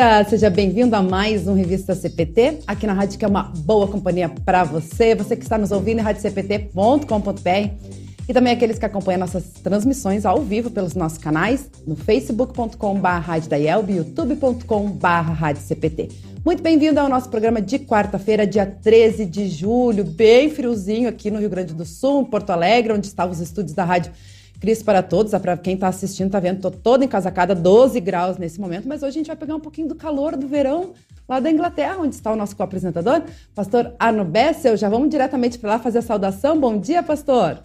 [0.00, 0.24] Dia.
[0.24, 4.30] Seja bem-vindo a mais um Revista CPT, aqui na rádio que é uma boa companhia
[4.30, 7.50] para você, você que está nos ouvindo em radiocpt.com.br
[8.26, 13.94] e também aqueles que acompanham nossas transmissões ao vivo pelos nossos canais no facebook.com.br e
[13.94, 15.44] youtube.com.br
[16.46, 21.38] Muito bem-vindo ao nosso programa de quarta-feira, dia 13 de julho, bem friozinho aqui no
[21.38, 24.12] Rio Grande do Sul, Porto Alegre, onde estão os estúdios da rádio
[24.60, 28.60] Cris para todos, para quem está assistindo, está vendo, estou toda encasacada, 12 graus nesse
[28.60, 30.92] momento, mas hoje a gente vai pegar um pouquinho do calor do verão
[31.26, 33.22] lá da Inglaterra, onde está o nosso co-apresentador,
[33.54, 34.76] pastor Arno Bessel.
[34.76, 36.60] Já vamos diretamente para lá fazer a saudação.
[36.60, 37.58] Bom dia, pastor.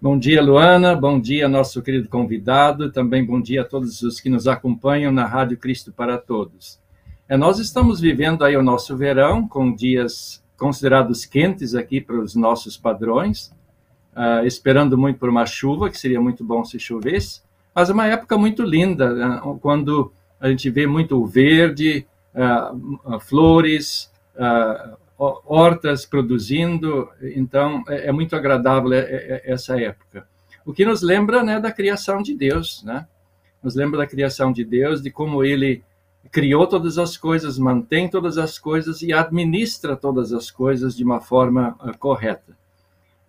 [0.00, 0.96] Bom dia, Luana.
[0.96, 2.90] Bom dia, nosso querido convidado.
[2.90, 6.80] Também bom dia a todos os que nos acompanham na Rádio Cristo para Todos.
[7.28, 12.34] É, nós estamos vivendo aí o nosso verão, com dias considerados quentes aqui para os
[12.34, 13.52] nossos padrões
[14.16, 17.42] uh, esperando muito por uma chuva, que seria muito bom se chovesse,
[17.74, 24.10] mas é uma época muito linda, uh, quando a gente vê muito verde, uh, flores,
[25.18, 30.26] hortas produzindo, então é, é muito agradável é, é, essa época.
[30.64, 33.06] O que nos lembra né, da criação de Deus, né?
[33.62, 35.82] Nos lembra da criação de Deus, de como ele
[36.30, 41.20] criou todas as coisas, mantém todas as coisas e administra todas as coisas de uma
[41.20, 42.56] forma correta.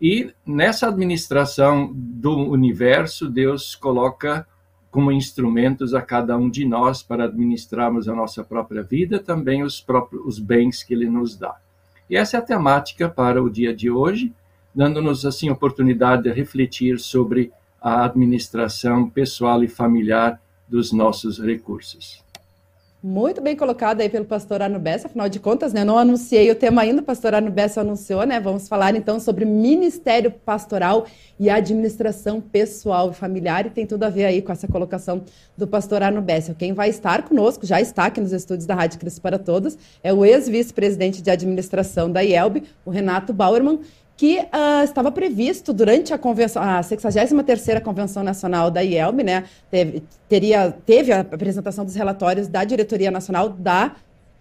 [0.02, 4.48] E nessa administração do universo, Deus coloca
[4.90, 9.80] como instrumentos a cada um de nós para administrarmos a nossa própria vida, também os
[9.80, 11.56] próprios os bens que ele nos dá.
[12.09, 14.34] E essa é a temática para o dia de hoje,
[14.74, 22.24] dando-nos assim oportunidade de refletir sobre a administração pessoal e familiar dos nossos recursos.
[23.03, 25.84] Muito bem colocado aí pelo pastor Arno Bessa, afinal de contas, né?
[25.84, 28.39] Não anunciei o tema ainda, o pastor Arno Bessa anunciou, né?
[28.39, 31.07] Vamos falar então sobre ministério pastoral
[31.39, 35.23] e administração pessoal e familiar, e tem tudo a ver aí com essa colocação
[35.57, 36.53] do pastor Arno Bessa.
[36.53, 40.13] Quem vai estar conosco, já está aqui nos estúdios da Rádio Cristo para Todos, é
[40.13, 43.79] o ex-vice-presidente de administração da IELB, o Renato Bauerman,
[44.22, 50.04] que uh, estava previsto durante a convenção, a 63ª Convenção Nacional da IELB, né, teve,
[50.30, 53.96] teria, teve a apresentação dos relatórios da Diretoria Nacional da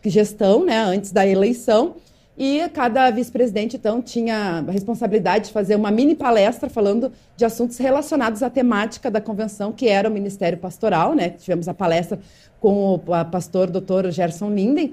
[0.05, 1.97] Gestão, né, antes da eleição,
[2.37, 7.79] e cada vice-presidente, então, tinha a responsabilidade de fazer uma mini palestra falando de assuntos
[7.79, 12.19] relacionados à temática da convenção, que era o Ministério Pastoral, né, tivemos a palestra
[12.61, 12.99] com o
[13.31, 14.11] pastor Dr.
[14.11, 14.93] Gerson Linden,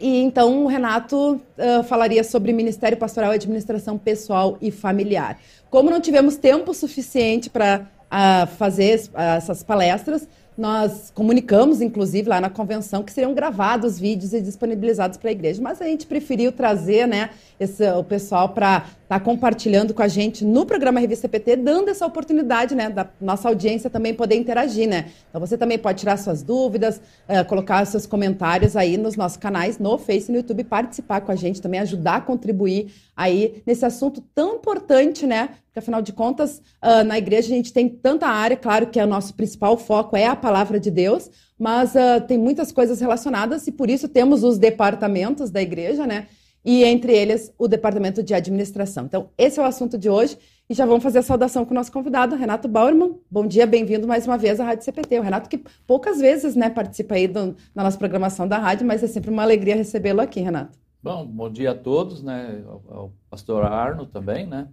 [0.00, 5.38] e então o Renato uh, falaria sobre Ministério Pastoral Administração Pessoal e Familiar.
[5.70, 10.26] Como não tivemos tempo suficiente para uh, fazer uh, essas palestras,
[10.58, 15.62] nós comunicamos, inclusive, lá na convenção, que seriam gravados vídeos e disponibilizados para a igreja.
[15.62, 20.08] Mas a gente preferiu trazer né, esse, o pessoal para estar tá compartilhando com a
[20.08, 24.88] gente no programa Revista PT, dando essa oportunidade né, da nossa audiência também poder interagir.
[24.88, 25.06] Né?
[25.28, 29.78] Então você também pode tirar suas dúvidas, uh, colocar seus comentários aí nos nossos canais,
[29.78, 34.22] no Face no YouTube, participar com a gente, também ajudar a contribuir aí nesse assunto
[34.34, 35.50] tão importante, né?
[35.66, 39.04] Porque afinal de contas, uh, na igreja a gente tem tanta área, claro que é
[39.04, 43.66] o nosso principal foco é a palavra de Deus, mas uh, tem muitas coisas relacionadas
[43.66, 46.28] e por isso temos os departamentos da igreja, né?
[46.70, 49.06] E entre eles o departamento de administração.
[49.06, 50.36] Então, esse é o assunto de hoje
[50.68, 53.18] e já vamos fazer a saudação com o nosso convidado, Renato Bauerman.
[53.30, 55.18] Bom dia, bem-vindo mais uma vez à Rádio CPT.
[55.18, 59.02] O Renato que poucas vezes, né, participa aí do, na nossa programação da rádio, mas
[59.02, 60.78] é sempre uma alegria recebê-lo aqui, Renato.
[61.02, 64.68] Bom, bom dia a todos, né, ao, ao pastor Arno também, né.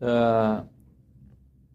[0.00, 0.66] Uh,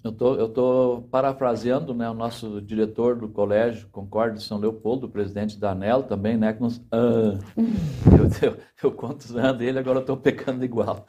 [0.07, 5.59] eu tô, tô parafraseando, né, o nosso diretor do colégio Concorde de São Leopoldo, presidente
[5.59, 10.01] da ANEL também, né, que nos, uh, eu, eu, eu conto usando ele, agora eu
[10.01, 11.05] estou pecando igual.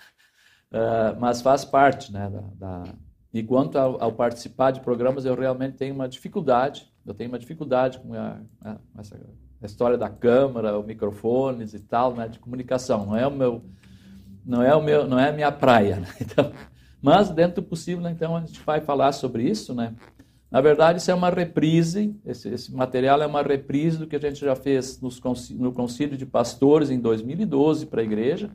[0.72, 2.92] Uh, mas faz parte, né, da, da...
[3.32, 7.38] E quanto ao, ao, participar de programas, eu realmente tenho uma dificuldade, eu tenho uma
[7.38, 9.18] dificuldade com a, a, essa,
[9.62, 13.62] a história da câmera, os microfones e tal, né, de comunicação, não é o meu,
[14.44, 16.08] não é o meu, não é a minha praia, né?
[16.20, 16.52] então
[17.00, 19.94] mas, dentro do possível, né, então, a gente vai falar sobre isso, né?
[20.50, 24.20] Na verdade, isso é uma reprise, esse, esse material é uma reprise do que a
[24.20, 28.50] gente já fez nos, no Concílio de Pastores em 2012 para a igreja,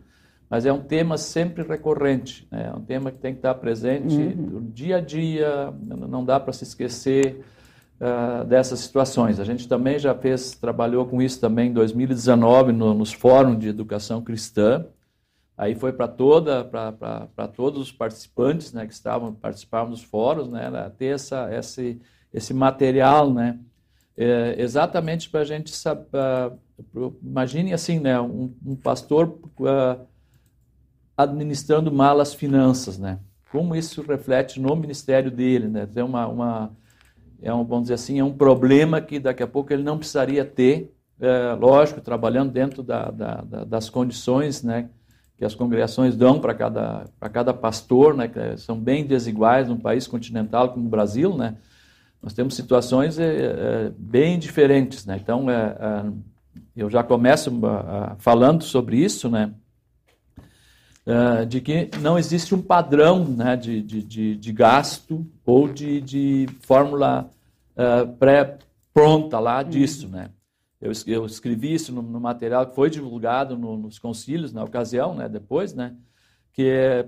[0.49, 2.71] mas é um tema sempre recorrente, né?
[2.73, 4.59] é um tema que tem que estar presente uhum.
[4.59, 7.43] no dia a dia, não dá para se esquecer
[8.01, 9.39] uh, dessas situações.
[9.39, 13.69] A gente também já fez, trabalhou com isso também em 2019 no, nos fóruns de
[13.69, 14.85] educação cristã,
[15.57, 20.69] aí foi para toda, para todos os participantes, né, que estavam participavam dos fóruns, né,
[20.97, 22.01] ter essa, esse,
[22.33, 23.59] esse material, né,
[24.17, 26.07] é, exatamente para a gente saber,
[27.21, 30.05] imagine assim, né, um, um pastor uh,
[31.15, 33.19] administrando mal as finanças, né?
[33.51, 35.85] Como isso reflete no ministério dele, né?
[35.85, 36.75] Tem uma, uma
[37.41, 40.43] é um, vamos dizer assim, é um problema que daqui a pouco ele não precisaria
[40.43, 44.89] ter, é, lógico, trabalhando dentro da, da, da, das condições, né?
[45.43, 48.29] Que as congregações dão para cada, para cada pastor, né?
[48.29, 51.57] Que são bem desiguais num país continental como o Brasil, né?
[52.21, 55.19] Nós temos situações é, é, bem diferentes, né?
[55.21, 56.05] Então, é,
[56.73, 57.51] eu já começo
[58.19, 59.51] falando sobre isso, né?
[61.05, 66.47] uh, de que não existe um padrão né, de, de, de, gasto ou de, de
[66.61, 67.29] fórmula
[68.17, 69.69] pré-pronta lá uhum.
[69.69, 70.07] disso.
[70.07, 70.29] Né?
[70.83, 75.15] Eu, eu escrevi isso no, no, material que foi divulgado no, nos concílios na ocasião,
[75.15, 75.95] né, depois, né,
[76.51, 77.03] que é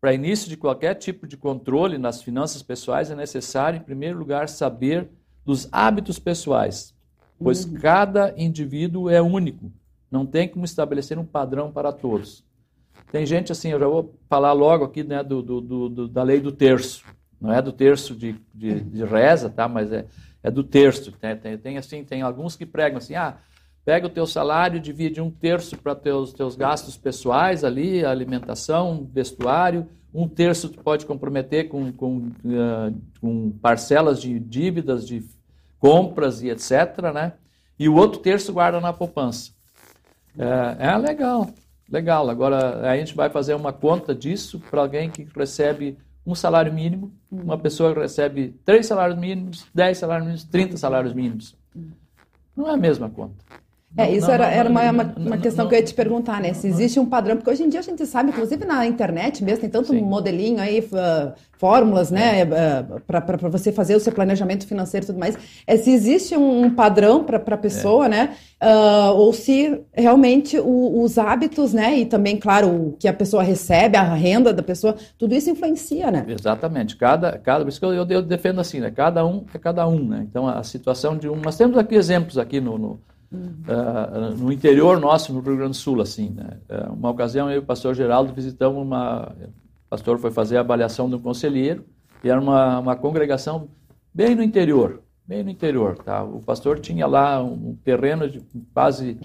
[0.00, 4.48] para início de qualquer tipo de controle nas finanças pessoais é necessário, em primeiro lugar,
[4.48, 5.10] saber
[5.44, 6.94] dos hábitos pessoais,
[7.36, 7.74] pois uhum.
[7.74, 9.72] cada indivíduo é único,
[10.08, 12.44] não tem como estabelecer um padrão para todos.
[13.10, 16.40] Tem gente assim, eu já vou falar logo aqui né, do, do, do, da lei
[16.40, 17.04] do terço.
[17.40, 19.68] Não é do terço de, de, de reza, tá?
[19.68, 20.06] mas é,
[20.44, 21.10] é do terço.
[21.12, 23.38] Tem, tem, tem, assim, tem alguns que pregam assim, ah,
[23.84, 29.88] pega o teu salário, divide um terço para teus teus gastos pessoais ali, alimentação, vestuário,
[30.12, 35.24] um terço tu pode comprometer com, com, uh, com parcelas de dívidas, de
[35.80, 37.32] compras e etc, né?
[37.76, 39.50] E o outro terço guarda na poupança.
[40.38, 41.48] É, é legal.
[41.90, 46.72] Legal, agora a gente vai fazer uma conta disso para alguém que recebe um salário
[46.72, 51.56] mínimo, uma pessoa que recebe três salários mínimos, dez salários mínimos, trinta salários mínimos.
[52.56, 53.44] Não é a mesma conta.
[53.96, 56.52] É, isso não, era, era uma, uma, uma questão que eu ia te perguntar, né?
[56.52, 59.60] Se existe um padrão, porque hoje em dia a gente sabe, inclusive na internet mesmo,
[59.60, 60.00] tem tanto Sim.
[60.02, 63.00] modelinho aí, uh, fórmulas, né, uh, é.
[63.06, 65.38] para você fazer o seu planejamento financeiro e tudo mais.
[65.64, 68.08] É se existe um, um padrão para a pessoa, é.
[68.08, 68.36] né?
[68.60, 71.96] Uh, ou se realmente o, os hábitos, né?
[71.96, 76.10] E também, claro, o que a pessoa recebe, a renda da pessoa, tudo isso influencia,
[76.10, 76.24] né?
[76.26, 76.96] Exatamente.
[76.96, 78.90] Cada, cada, por isso que eu, eu, eu defendo assim, né?
[78.90, 80.26] Cada um é cada um, né?
[80.28, 81.36] Então a situação de um.
[81.36, 83.00] Nós temos aqui exemplos aqui no, no
[83.34, 86.30] Uh, no interior nosso, no Rio Grande do Sul, assim.
[86.30, 86.58] Né?
[86.68, 89.34] Uh, uma ocasião, eu e o pastor Geraldo visitamos uma...
[89.86, 91.84] O pastor foi fazer a avaliação um conselheiro
[92.22, 93.68] e era uma, uma congregação
[94.12, 96.24] bem no interior, bem no interior, tá?
[96.24, 98.42] O pastor tinha lá um terreno de
[98.72, 99.18] quase,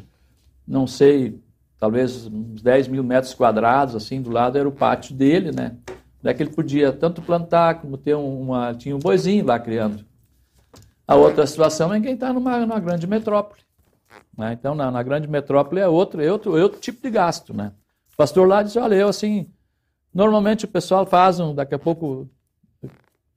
[0.67, 1.39] não sei,
[1.79, 5.75] talvez uns 10 mil metros quadrados, assim, do lado era o pátio dele, né?
[6.21, 8.73] Daí que ele podia tanto plantar como ter uma...
[8.73, 10.05] Tinha um boizinho lá criando.
[11.07, 13.61] A outra situação é quem está numa, numa grande metrópole.
[14.37, 14.53] Né?
[14.53, 17.53] Então, na, na, grande metrópole é outro, é outro, é outro tipo de gasto.
[17.53, 17.71] Né?
[18.13, 19.51] O pastor lá disse, olha, eu assim,
[20.13, 22.29] normalmente o pessoal faz, um, daqui a pouco,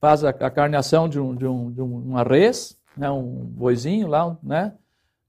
[0.00, 3.10] faz a, a carneação de, um, de, um, de uma res, né?
[3.10, 4.72] um boizinho lá, né?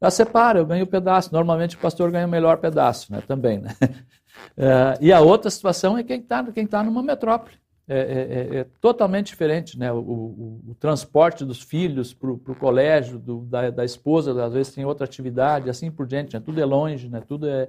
[0.02, 1.32] Já separa, eu ganho um pedaço.
[1.32, 3.22] Normalmente o pastor ganha o melhor pedaço, né?
[3.26, 3.76] Também, né?
[4.58, 7.56] É, e a outra situação é quem está quem tá numa metrópole.
[7.86, 9.92] É, é, é, é, totalmente diferente, né?
[9.92, 14.74] O, o, o transporte dos filhos para o colégio, do, da, da, esposa, às vezes
[14.74, 16.42] tem outra atividade, assim por diante, né?
[16.44, 17.22] Tudo é longe, né?
[17.28, 17.68] Tudo é,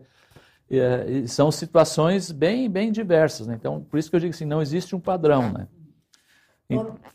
[0.71, 3.57] é são situações bem, bem diversas, né?
[3.59, 5.67] Então, por isso que eu digo assim, não existe um padrão, né?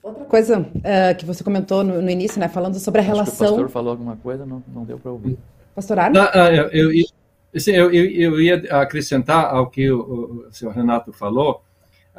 [0.03, 2.49] Outra coisa uh, que você comentou no, no, início, né?
[2.49, 3.47] Falando sobre a Acho relação.
[3.47, 5.37] o pastor falou alguma coisa, não, não deu para ouvir.
[5.73, 6.19] Pastor Arno?
[6.19, 6.91] Não, eu, eu,
[7.65, 11.63] eu, eu, ia acrescentar ao que o, o senhor Renato falou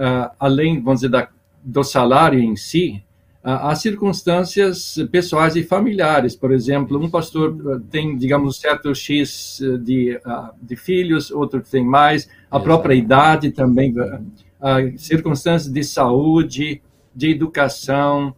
[0.01, 1.29] uh, além, vamos dizer, da,
[1.63, 3.03] do salário em si,
[3.45, 6.35] uh, há circunstâncias pessoais e familiares.
[6.35, 10.19] Por exemplo, um pastor ah, tem, digamos, um certo X de,
[10.63, 12.65] de filhos, outro tem mais, a Exato.
[12.65, 13.95] própria idade também,
[14.97, 16.83] circunstâncias de saúde,
[17.15, 18.35] de educação,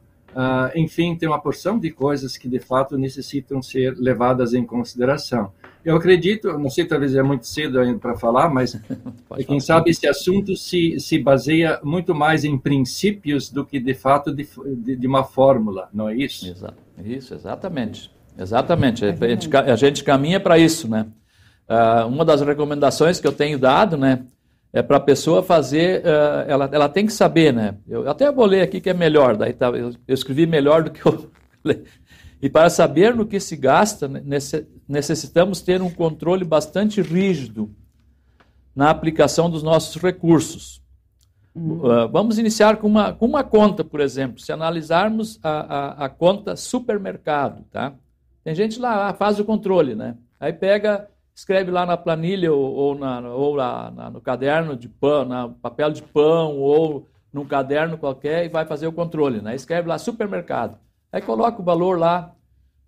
[0.74, 5.52] enfim, tem uma porção de coisas que de fato necessitam ser levadas em consideração.
[5.84, 8.80] Eu acredito, não sei, talvez é muito cedo ainda para falar, mas
[9.46, 14.32] quem sabe esse assunto se, se baseia muito mais em princípios do que de fato
[14.32, 14.46] de,
[14.76, 16.48] de, de uma fórmula, não é isso?
[16.48, 18.10] Exato, isso, exatamente.
[18.38, 21.06] Exatamente, a gente, a gente caminha para isso, né?
[21.68, 24.24] Uh, uma das recomendações que eu tenho dado, né,
[24.72, 27.76] é para a pessoa fazer, uh, ela, ela tem que saber, né?
[27.88, 30.90] Eu até vou ler aqui que é melhor, daí tá, eu, eu escrevi melhor do
[30.90, 31.30] que eu
[32.42, 34.10] e para saber no que se gasta,
[34.88, 37.72] necessitamos ter um controle bastante rígido
[38.74, 40.82] na aplicação dos nossos recursos.
[41.54, 44.40] Uh, vamos iniciar com uma, com uma conta, por exemplo.
[44.40, 47.94] Se analisarmos a, a, a, conta supermercado, tá?
[48.42, 50.16] Tem gente lá, faz o controle, né?
[50.40, 54.88] Aí pega, escreve lá na planilha ou, ou, na, ou na, na, no caderno de
[54.88, 59.54] pão, na papel de pão ou num caderno qualquer e vai fazer o controle, né?
[59.54, 60.76] Escreve lá supermercado.
[61.12, 62.34] Aí coloca o valor lá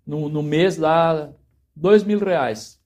[0.05, 1.31] no, no mês lá,
[1.75, 2.81] dois mil reais.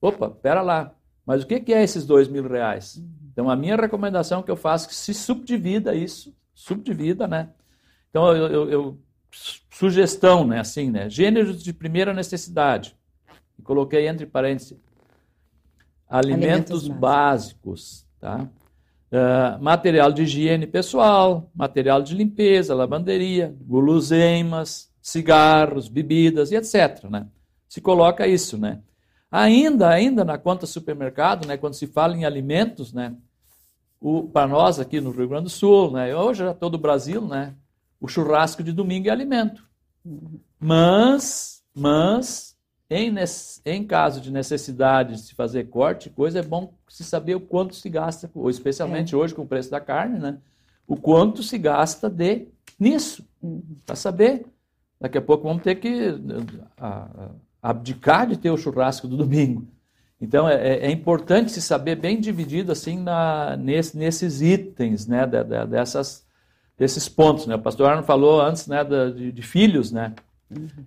[0.00, 0.92] Opa, pera lá.
[1.24, 3.02] Mas o que, que é esses dois mil reais?
[3.32, 7.50] Então, a minha recomendação que eu faço é que se subdivida isso, subdivida, né?
[8.10, 8.98] Então, eu, eu, eu
[9.70, 11.10] sugestão, né, assim, né?
[11.10, 12.96] Gêneros de primeira necessidade.
[13.62, 14.78] Coloquei entre parênteses
[16.08, 18.48] alimentos, alimentos básicos, tá?
[19.06, 27.04] Uh, material de higiene pessoal, material de limpeza, lavanderia, guloseimas, cigarros, bebidas e etc.
[27.08, 27.28] Né?
[27.68, 28.80] Se coloca isso, né?
[29.30, 33.14] Ainda, ainda na conta supermercado, né, quando se fala em alimentos, né,
[34.32, 37.54] para nós aqui no Rio Grande do Sul, né, hoje já todo o Brasil, né,
[38.00, 39.62] o churrasco de domingo é alimento.
[40.58, 42.55] Mas, mas
[42.88, 43.12] em,
[43.64, 47.74] em caso de necessidade de se fazer corte, coisa é bom se saber o quanto
[47.74, 49.18] se gasta, ou especialmente é.
[49.18, 50.38] hoje com o preço da carne, né,
[50.86, 52.46] o quanto se gasta de
[52.78, 53.62] nisso, uhum.
[53.84, 54.46] para saber.
[55.00, 56.14] Daqui a pouco vamos ter que
[57.60, 59.66] abdicar de ter o churrasco do domingo.
[60.20, 65.26] Então é, é, é importante se saber bem dividido assim na, nesse, nesses itens, né,
[65.26, 66.24] de, de, dessas,
[66.78, 67.46] desses pontos.
[67.46, 67.56] Né?
[67.56, 70.14] O pastor Arno falou antes né, de, de filhos, né?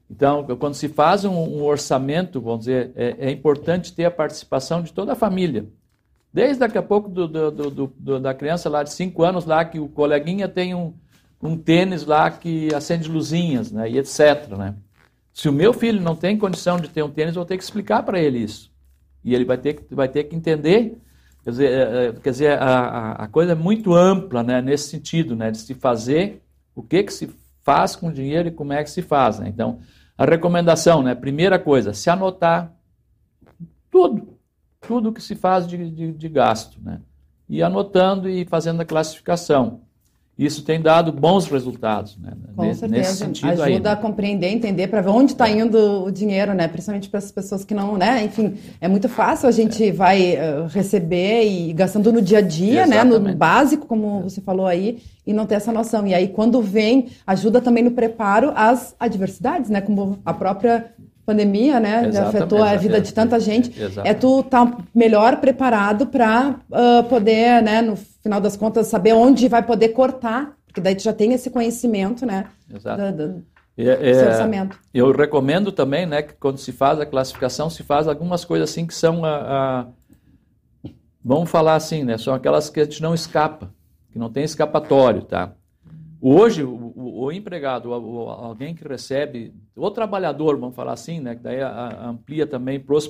[0.10, 4.82] Então, quando se faz um, um orçamento, vamos dizer, é, é, importante ter a participação
[4.82, 5.68] de toda a família.
[6.34, 9.80] Desde daqui a pouco do, do, do, da criança lá de 5 anos lá, que
[9.80, 10.94] o coleguinha tem um,
[11.42, 14.48] um tênis lá que acende luzinhas, né, e etc.
[14.58, 14.76] Né?
[15.34, 17.64] Se o meu filho não tem condição de ter um tênis, eu vou ter que
[17.64, 18.72] explicar para ele isso.
[19.24, 20.98] E ele vai ter, vai ter que entender.
[21.44, 25.36] Quer dizer, é, é, quer dizer a, a coisa é muito ampla né, nesse sentido,
[25.36, 26.42] né, de se fazer
[26.76, 27.30] o que, que se
[27.70, 29.38] faz com dinheiro e como é que se faz.
[29.38, 29.48] Né?
[29.48, 29.80] Então,
[30.18, 32.74] a recomendação, né, primeira coisa, se anotar
[33.92, 34.40] tudo,
[34.82, 36.82] tudo que se faz de, de, de gasto.
[36.82, 37.00] Né?
[37.48, 39.82] E anotando e fazendo a classificação.
[40.40, 42.32] Isso tem dado bons resultados, né?
[42.56, 43.02] Com nesse, certeza.
[43.02, 43.92] Nesse sentido Ajuda aí, né?
[43.92, 46.66] a compreender, entender, para ver onde está indo o dinheiro, né?
[46.70, 48.24] Principalmente para essas pessoas que não, né?
[48.24, 49.92] Enfim, é muito fácil a gente é.
[49.92, 53.22] vai uh, receber e gastando no dia a dia, Exatamente.
[53.22, 53.32] né?
[53.32, 54.24] No básico, como é.
[54.24, 56.08] você falou aí, e não ter essa noção.
[56.08, 59.82] E aí, quando vem, ajuda também no preparo às adversidades, né?
[59.82, 60.94] Como a própria
[61.30, 64.08] pandemia, né, Exatamente, afetou a vida de tanta gente, Exatamente.
[64.10, 69.14] é tu estar tá melhor preparado para uh, poder, né, no final das contas, saber
[69.14, 73.12] onde vai poder cortar, porque daí tu já tem esse conhecimento, né, Exato.
[73.12, 73.44] Do, do,
[73.78, 74.80] é, é, orçamento.
[74.92, 78.88] Eu recomendo também, né, que quando se faz a classificação, se faz algumas coisas assim
[78.88, 79.86] que são a, a
[81.24, 83.70] vamos falar assim, né, são aquelas que a gente não escapa,
[84.12, 85.54] que não tem escapatório, tá?
[86.22, 91.36] Hoje, o, o, o empregado, o, alguém que recebe, o trabalhador, vamos falar assim, né,
[91.36, 93.08] que daí a, a amplia também para os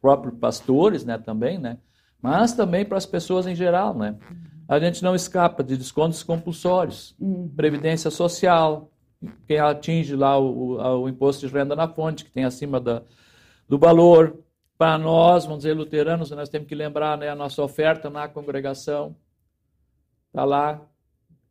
[0.00, 1.78] próprios pastores, né, também, né,
[2.22, 4.16] mas também para as pessoas em geral, né.
[4.66, 7.52] A gente não escapa de descontos compulsórios, uhum.
[7.54, 8.90] previdência social,
[9.46, 13.02] quem atinge lá o, o, imposto de renda na fonte, que tem acima da,
[13.68, 14.38] do valor.
[14.78, 19.14] Para nós, vamos dizer, luteranos, nós temos que lembrar né, a nossa oferta na congregação.
[20.28, 20.80] Está lá,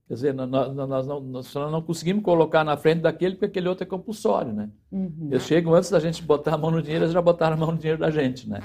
[0.09, 3.83] Quer dizer, nós, nós, não, nós não conseguimos colocar na frente daquele porque aquele outro
[3.83, 4.67] é compulsório, né?
[4.91, 5.29] Uhum.
[5.29, 7.71] Eles chegam antes da gente botar a mão no dinheiro, eles já botaram a mão
[7.71, 8.59] no dinheiro da gente, né?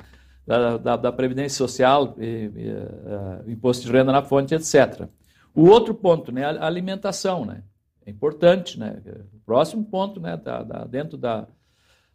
[0.47, 5.07] Da, da, da Previdência Social, e, e, uh, imposto de renda na fonte, etc.
[5.55, 6.47] O outro ponto, né?
[6.47, 7.63] A alimentação, né?
[8.07, 9.03] É importante, né?
[9.35, 10.39] O próximo ponto, né?
[10.39, 11.47] Da, da, dentro da,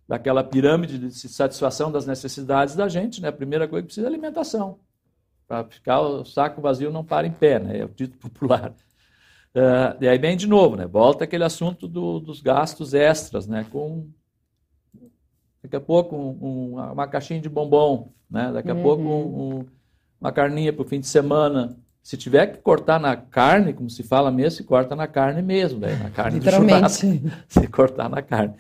[0.08, 3.28] daquela pirâmide de satisfação das necessidades da gente, né?
[3.28, 4.80] A primeira coisa que precisa é alimentação.
[5.48, 7.78] Para ficar o saco vazio não para em pé, né?
[7.78, 8.74] É o dito popular.
[9.56, 10.86] Uh, e aí vem de novo, né?
[10.86, 13.66] Volta aquele assunto do, dos gastos extras, né?
[13.72, 14.08] Com
[15.64, 18.52] daqui a pouco um, um, uma caixinha de bombom, né?
[18.54, 18.84] Daqui a uhum.
[18.84, 19.66] pouco um,
[20.22, 21.76] uma carninha para o fim de semana.
[22.04, 25.80] Se tiver que cortar na carne, como se fala mesmo, se corta na carne mesmo,
[25.80, 25.96] né?
[25.96, 27.08] na carne de churrasco,
[27.48, 28.54] se cortar na carne.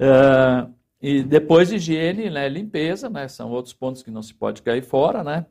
[0.00, 2.48] Uh, e depois higiene, né?
[2.48, 3.28] limpeza, né?
[3.28, 5.46] São outros pontos que não se pode cair fora, né?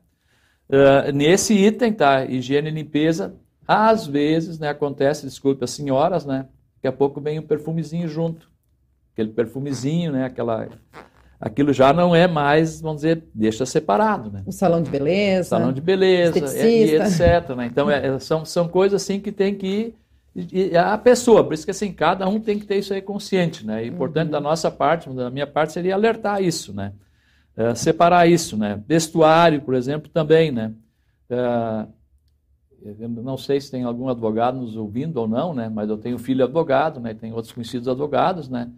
[0.68, 2.24] Uh, nesse item, tá?
[2.24, 3.34] Higiene e limpeza
[3.66, 8.50] às vezes, né, acontece, desculpe as senhoras, né, daqui a pouco vem um perfumezinho junto.
[9.12, 10.68] Aquele perfumezinho, né, aquela
[11.40, 14.42] aquilo já não é mais, vamos dizer, deixa separado, né?
[14.46, 15.50] O salão de beleza.
[15.50, 17.54] Salão de beleza, e, e etc.
[17.54, 17.66] Né?
[17.66, 19.94] Então, é, é, são, são coisas assim que tem que
[20.34, 20.76] ir.
[20.76, 23.82] a pessoa, por isso que assim, cada um tem que ter isso aí consciente, né?
[23.82, 24.32] É importante uhum.
[24.32, 26.92] da nossa parte, da minha parte, seria alertar isso, né?
[27.56, 28.80] uh, separar isso, né?
[28.86, 30.72] Vestuário, por exemplo, também, né?
[31.30, 31.88] Uh,
[33.08, 35.70] não sei se tem algum advogado nos ouvindo ou não, né?
[35.72, 37.14] Mas eu tenho filho advogado, né?
[37.14, 38.70] Tem outros conhecidos advogados, né?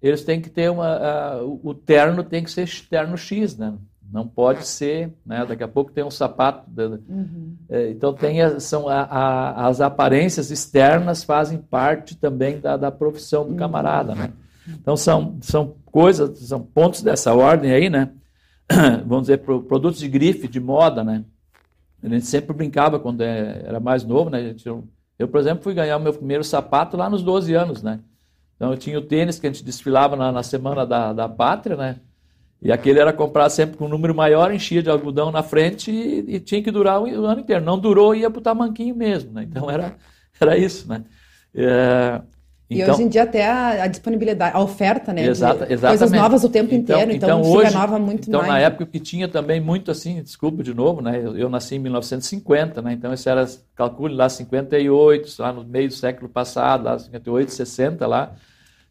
[0.00, 3.74] Eles têm que ter uma, uh, o terno tem que ser terno X, né?
[4.10, 5.44] Não pode ser, né?
[5.46, 6.68] Daqui a pouco tem um sapato.
[7.08, 7.54] Uhum.
[7.68, 13.46] É, então tem são a, a, as aparências externas fazem parte também da, da profissão
[13.46, 14.32] do camarada, né?
[14.66, 18.10] Então são, são coisas, são pontos dessa ordem aí, né?
[19.06, 21.24] Vamos dizer, produtos de grife, de moda, né?
[22.02, 24.54] A gente sempre brincava quando é, era mais novo, né?
[25.18, 28.00] Eu, por exemplo, fui ganhar o meu primeiro sapato lá nos 12 anos, né?
[28.56, 31.76] Então eu tinha o tênis que a gente desfilava na, na semana da, da pátria,
[31.76, 32.00] né?
[32.62, 36.36] E aquele era comprar sempre com um número maior, enchia de algodão na frente e,
[36.36, 37.64] e tinha que durar o, o, ano inteiro.
[37.64, 39.32] Não durou, ia para o tamanquinho mesmo.
[39.32, 39.44] Né?
[39.44, 39.96] Então era,
[40.38, 40.86] era isso.
[40.86, 41.02] Né?
[41.54, 42.20] É,
[42.70, 45.26] então, e hoje em dia até a, a, disponibilidade, a oferta, né?
[45.26, 45.98] Exata, exatamente.
[45.98, 48.48] Coisas novas o tempo então, inteiro, então, então hoje, renova muito então, mais.
[48.48, 51.18] Então, na época que tinha também muito assim, desculpa de novo, né?
[51.18, 52.92] Eu, eu, nasci em 1950, né?
[52.92, 58.06] Então, isso era, calcule lá, 58, lá no meio do século passado, lá 58, 60
[58.06, 58.34] lá.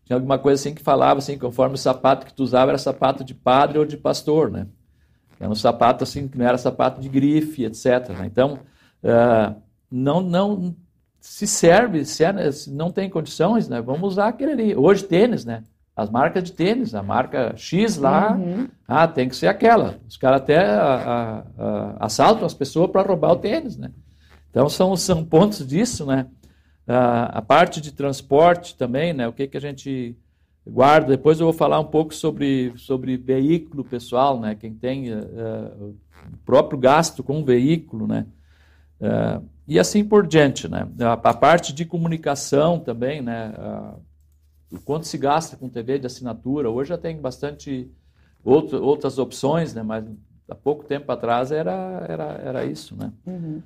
[0.04, 3.24] Tinha alguma coisa assim que falava assim, conforme o sapato que tu usava era sapato
[3.24, 4.68] de padre ou de pastor, né?
[5.40, 8.10] Era um sapato assim que não era sapato de grife, etc.
[8.10, 8.26] Né?
[8.26, 8.60] Então,
[9.04, 9.56] uh,
[9.90, 10.76] não, não
[11.20, 13.82] se serve, se, é, se, não tem condições, né?
[13.82, 14.76] Vamos usar aquele ali.
[14.76, 15.64] Hoje tênis, né?
[15.96, 18.70] As marcas de tênis, a marca X lá, uhum.
[18.88, 20.00] ah, tem que ser aquela.
[20.08, 23.92] Os caras até a, a, a, assaltam as pessoas para roubar o tênis, né?
[24.50, 26.28] Então são, são pontos disso, né?
[26.92, 29.28] a parte de transporte também, né?
[29.28, 30.18] O que, que a gente
[30.66, 31.16] guarda.
[31.16, 34.56] Depois eu vou falar um pouco sobre, sobre veículo pessoal, né?
[34.56, 35.96] Quem tem uh,
[36.34, 38.26] o próprio gasto com o veículo, né?
[39.02, 40.88] Uh, e assim por diante, né?
[41.00, 43.54] A, a parte de comunicação também, né?
[43.58, 46.70] Uh, o quanto se gasta com TV de assinatura.
[46.70, 47.90] Hoje já tem bastante
[48.44, 49.82] outro, outras opções, né?
[49.82, 50.06] Mas
[50.50, 53.12] há pouco tempo atrás era, era, era isso, né?
[53.26, 53.62] Uhum.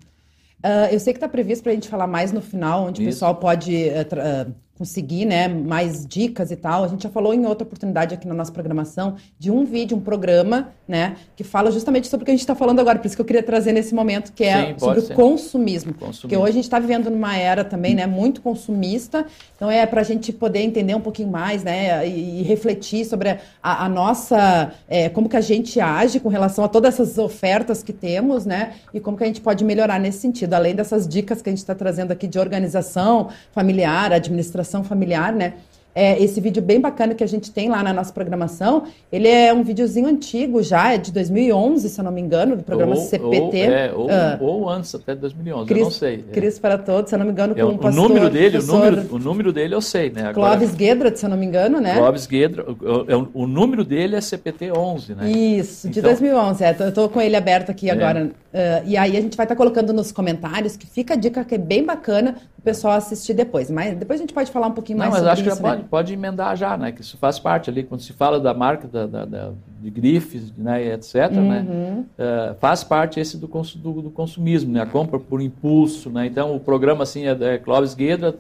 [0.64, 3.10] Uh, eu sei que está previsto para a gente falar mais no final, onde Isso.
[3.10, 6.84] o pessoal pode uh, conseguir né, mais dicas e tal.
[6.84, 10.02] A gente já falou em outra oportunidade aqui na nossa programação de um vídeo, um
[10.02, 12.98] programa, né, que fala justamente sobre o que a gente está falando agora.
[12.98, 15.94] Por isso que eu queria trazer nesse momento, que é Sim, sobre o consumismo.
[15.94, 16.22] consumismo.
[16.22, 19.26] Porque hoje a gente está vivendo numa era também, né, muito consumista.
[19.56, 23.38] Então é para a gente poder entender um pouquinho mais, né, e, e refletir sobre
[23.62, 27.84] a, a nossa, é, como que a gente age com relação a todas essas ofertas
[27.84, 30.56] que temos, né, e como que a gente pode melhorar nesse sentido.
[30.56, 35.54] Além dessas dicas que a gente está trazendo aqui de organização familiar, administração familiar, né?
[35.96, 39.54] É, esse vídeo bem bacana que a gente tem lá na nossa programação, ele é
[39.54, 43.02] um videozinho antigo já, é de 2011, se eu não me engano, do programa ou,
[43.02, 43.30] CPT.
[43.32, 44.38] Ou, é, ou, ah.
[44.42, 46.26] ou, antes, até 2011, Cris, eu não sei.
[46.28, 46.34] É.
[46.34, 48.10] Cris para Todos, se eu não me engano, com é, o pastor...
[48.10, 50.22] Número dele, o número, o número dele eu sei, né?
[50.30, 51.96] Agora, Clóvis Guedra, se eu não me engano, né?
[51.96, 55.30] Clóvis Guedra, o, o, o número dele é CPT 11, né?
[55.30, 57.94] Isso, de então, 2011, é, eu estou com ele aberto aqui é.
[57.94, 58.32] agora.
[58.54, 61.44] Uh, e aí a gente vai estar tá colocando nos comentários, que fica a dica
[61.44, 63.70] que é bem bacana pessoal assistir depois.
[63.70, 65.44] Mas depois a gente pode falar um pouquinho não, mais sobre isso.
[65.44, 66.92] Não, mas acho que já pode, pode emendar já né?
[66.92, 70.54] Que isso faz parte ali, quando se fala da marca da, da, da de grifes,
[70.58, 71.40] né, etc., né?
[71.40, 71.44] uhum.
[71.44, 72.06] né?
[72.18, 74.82] Uh, faz parte esse do, do, do, consumismo, né?
[74.82, 76.26] A compra por impulso, né?
[76.26, 78.36] Então, o programa, assim, é, é Clóvis Guedra,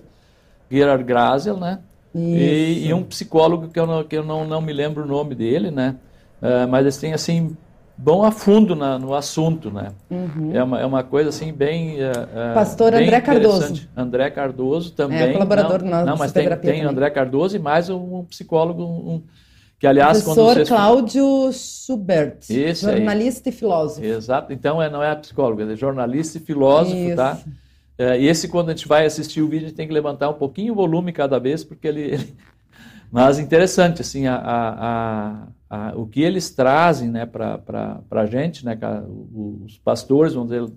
[0.71, 1.79] Gerard Grasel, né?
[2.15, 5.33] E, e, um psicólogo que eu, não, que eu não, não me lembro o nome
[5.33, 5.95] dele, né?
[6.39, 7.57] Uh, mas eles têm, assim,
[7.97, 9.91] vão a fundo na, no assunto, né?
[10.09, 10.51] Uhum.
[10.53, 13.87] É, uma, é uma coisa assim bem uh, Pastor bem André Cardoso.
[13.95, 15.19] André Cardoso também.
[15.19, 19.23] É colaborador não, na Não, mas tem, tem André Cardoso e mais um, psicólogo, um,
[19.79, 20.65] que aliás Professor quando você...
[20.65, 23.53] Cláudio Schubert, Esse jornalista aí.
[23.53, 24.05] e filósofo.
[24.05, 24.51] Exato.
[24.51, 27.15] Então é, não é psicólogo, é jornalista e filósofo, Isso.
[27.15, 27.39] tá?
[27.97, 30.27] É, e esse quando a gente vai assistir o vídeo a gente tem que levantar
[30.27, 32.35] um pouquinho o volume cada vez porque ele, ele...
[33.13, 38.75] mas interessante assim a, a, a o que eles trazem né, para a gente, né,
[39.31, 40.67] os pastores, vamos dizer,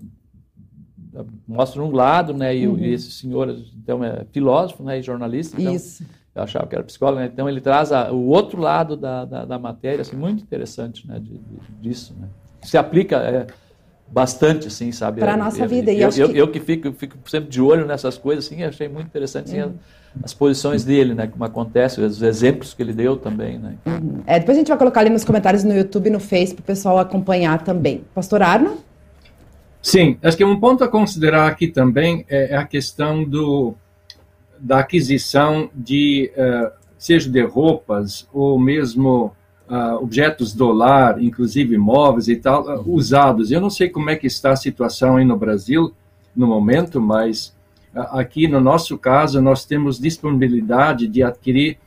[1.48, 2.76] mostram um lado, né, e, uhum.
[2.76, 6.04] e esse senhor então, é filósofo né, e jornalista, então, Isso.
[6.34, 9.58] eu achava que era psicólogo, né, então ele traz o outro lado da, da, da,
[9.58, 12.14] matéria, assim, muito interessante né, de, de, disso.
[12.20, 12.28] Né.
[12.60, 13.46] Se aplica é,
[14.08, 15.20] bastante, assim, sabe?
[15.20, 15.92] Para a nossa eu, vida.
[15.92, 16.38] Eu, eu, eu, que...
[16.38, 19.74] eu, que fico, fico sempre de olho nessas coisas, assim, achei muito interessante, assim, uhum
[20.22, 21.26] as posições dele, né?
[21.26, 23.74] Como acontece, os exemplos que ele deu também, né?
[23.86, 24.22] Uhum.
[24.26, 26.62] É, depois a gente vai colocar ali nos comentários no YouTube e no Face para
[26.62, 28.04] o pessoal acompanhar também.
[28.14, 28.78] Pastor Arno?
[29.82, 33.74] Sim, acho que um ponto a considerar aqui também é a questão do,
[34.58, 39.32] da aquisição de, uh, seja de roupas ou mesmo
[39.68, 43.50] uh, objetos do lar, inclusive móveis e tal, uh, usados.
[43.50, 45.94] Eu não sei como é que está a situação aí no Brasil
[46.34, 47.54] no momento, mas
[48.10, 51.78] Aqui, no nosso caso, nós temos disponibilidade de adquirir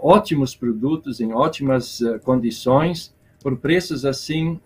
[0.00, 4.58] ótimos produtos em ótimas condições, por preços assim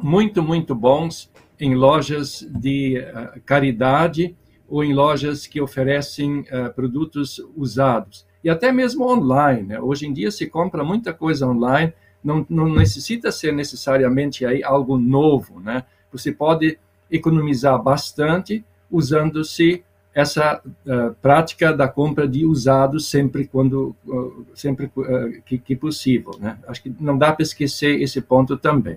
[0.00, 4.36] muito, muito bons em lojas de uh, caridade
[4.68, 8.26] ou em lojas que oferecem uh, produtos usados.
[8.44, 9.62] E até mesmo online.
[9.62, 9.80] Né?
[9.80, 14.98] Hoje em dia se compra muita coisa online, não, não necessita ser necessariamente aí algo
[14.98, 15.58] novo.
[15.58, 15.82] Né?
[16.12, 16.78] Você pode
[17.10, 19.82] economizar bastante usando-se
[20.14, 26.36] essa uh, prática da compra de usados sempre quando uh, sempre uh, que, que, possível,
[26.38, 26.56] né?
[26.68, 28.96] Acho que não dá para esquecer esse ponto também.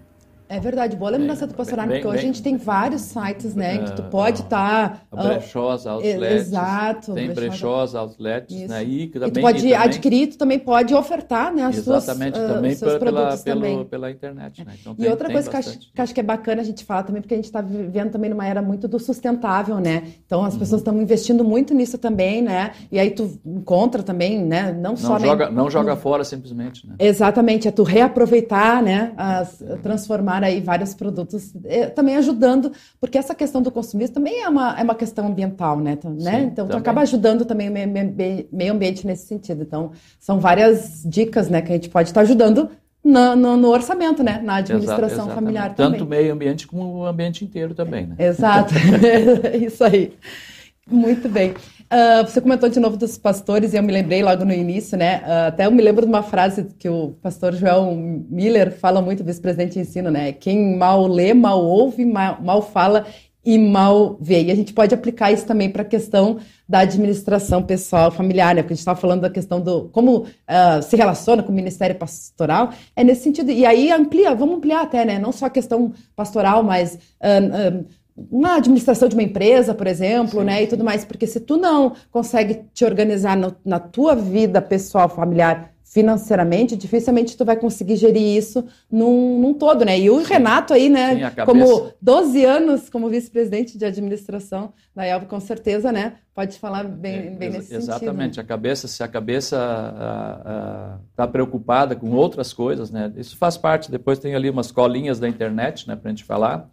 [0.49, 3.79] É verdade, boa lembrança do pastor Arno, porque hoje a gente tem vários sites, né,
[3.79, 5.05] que tu pode estar...
[5.12, 6.47] Tá, brechós, outlets.
[6.47, 7.13] Exato.
[7.13, 8.69] Tem brechós, outlets, Isso.
[8.69, 12.38] né, e, que também, e tu pode adquirir, tu também pode ofertar, né, as Exatamente,
[12.38, 13.86] suas, também uh, seus pela, produtos pelo, também.
[13.86, 16.23] pela internet, né, então E tem, outra tem coisa que acho, que acho, que é
[16.23, 18.99] bacana a gente falar também, porque a gente está vivendo também numa era muito do
[18.99, 20.60] sustentável, né, então as uhum.
[20.60, 24.97] pessoas estão investindo muito nisso também, né, e aí tu encontra também, né, não, não
[24.97, 25.19] só...
[25.19, 26.95] Joga, não joga fora simplesmente, né.
[26.99, 33.34] Exatamente, é tu reaproveitar, né, as, transformar aí vários produtos é, também ajudando, porque essa
[33.34, 35.93] questão do consumismo também é uma, é uma questão ambiental, né?
[35.93, 36.50] Então, né?
[36.52, 39.63] então tu acaba ajudando também o meio, meio, ambiente nesse sentido.
[39.63, 42.69] Então, são várias dicas né, que a gente pode estar ajudando
[43.04, 44.41] no, no, no, orçamento, né?
[44.43, 46.00] Na administração Exato, familiar Tanto também.
[46.00, 48.15] Tanto o meio ambiente como o ambiente inteiro também, né?
[48.19, 48.73] Exato,
[49.60, 50.13] isso aí.
[50.89, 51.52] Muito bem.
[51.52, 55.19] Uh, você comentou de novo dos pastores e eu me lembrei logo no início, né?
[55.19, 59.23] Uh, até eu me lembro de uma frase que o pastor Joel Miller fala muito,
[59.23, 60.34] vice-presidente de ensino, né?
[60.34, 63.06] Quem mal lê, mal ouve, mal, mal fala
[63.45, 64.43] e mal vê.
[64.43, 68.62] E a gente pode aplicar isso também para a questão da administração pessoal familiar, né?
[68.62, 71.95] Porque a gente estava falando da questão do como uh, se relaciona com o ministério
[71.95, 73.50] pastoral, é nesse sentido.
[73.50, 75.19] E aí amplia, vamos ampliar até, né?
[75.19, 77.86] Não só a questão pastoral, mas uh, uh,
[78.32, 80.63] uma administração de uma empresa, por exemplo, sim, né, sim.
[80.63, 85.08] e tudo mais, porque se tu não consegue te organizar no, na tua vida pessoal,
[85.08, 89.97] familiar, financeiramente, dificilmente tu vai conseguir gerir isso num, num todo, né?
[89.97, 90.25] E o sim.
[90.34, 96.15] Renato aí, né, como 12 anos como vice-presidente de administração da Elva, com certeza, né,
[96.36, 97.73] pode falar bem, é, bem nesse exatamente.
[97.73, 97.84] sentido.
[97.84, 99.58] Exatamente, a cabeça, se a cabeça
[101.12, 105.27] está preocupada com outras coisas, né, isso faz parte, depois tem ali umas colinhas da
[105.27, 106.69] internet, né, para a gente falar,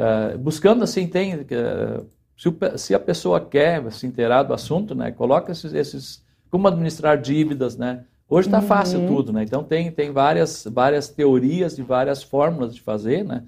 [0.00, 1.34] Uh, buscando assim, tem.
[1.34, 6.22] Uh, se, o, se, a pessoa quer se inteirar do assunto, né, coloca esses, esses
[6.50, 8.04] como administrar dívidas, né?
[8.28, 8.66] Hoje está uhum.
[8.66, 9.42] fácil tudo, né?
[9.42, 13.42] Então tem, tem várias, várias teorias e várias fórmulas de fazer, né?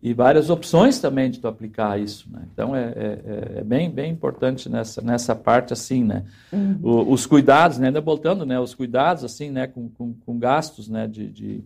[0.00, 2.42] E várias opções também de tu aplicar isso, né?
[2.52, 3.18] Então é, é,
[3.56, 6.24] é, é bem, bem importante nessa, nessa parte assim, né?
[6.52, 6.78] Uhum.
[6.82, 7.88] O, os cuidados, né?
[7.88, 8.58] Ainda voltando, né?
[8.60, 9.66] Os cuidados assim, né?
[9.66, 11.08] Com, com, com gastos, né?
[11.08, 11.64] de, de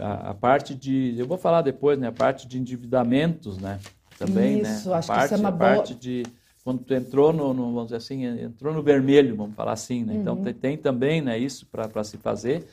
[0.00, 3.78] a, a, parte de, eu vou falar depois, né, a parte de endividamentos, né,
[4.18, 5.74] também, né, Isso, né, a acho parte, que isso é uma boa...
[5.74, 6.22] parte de
[6.64, 10.14] quando tu entrou no, no, vamos dizer assim, entrou no vermelho, vamos falar assim, né,
[10.14, 10.40] então, uhum.
[10.40, 12.66] então tem, tem, também, né, isso para se fazer.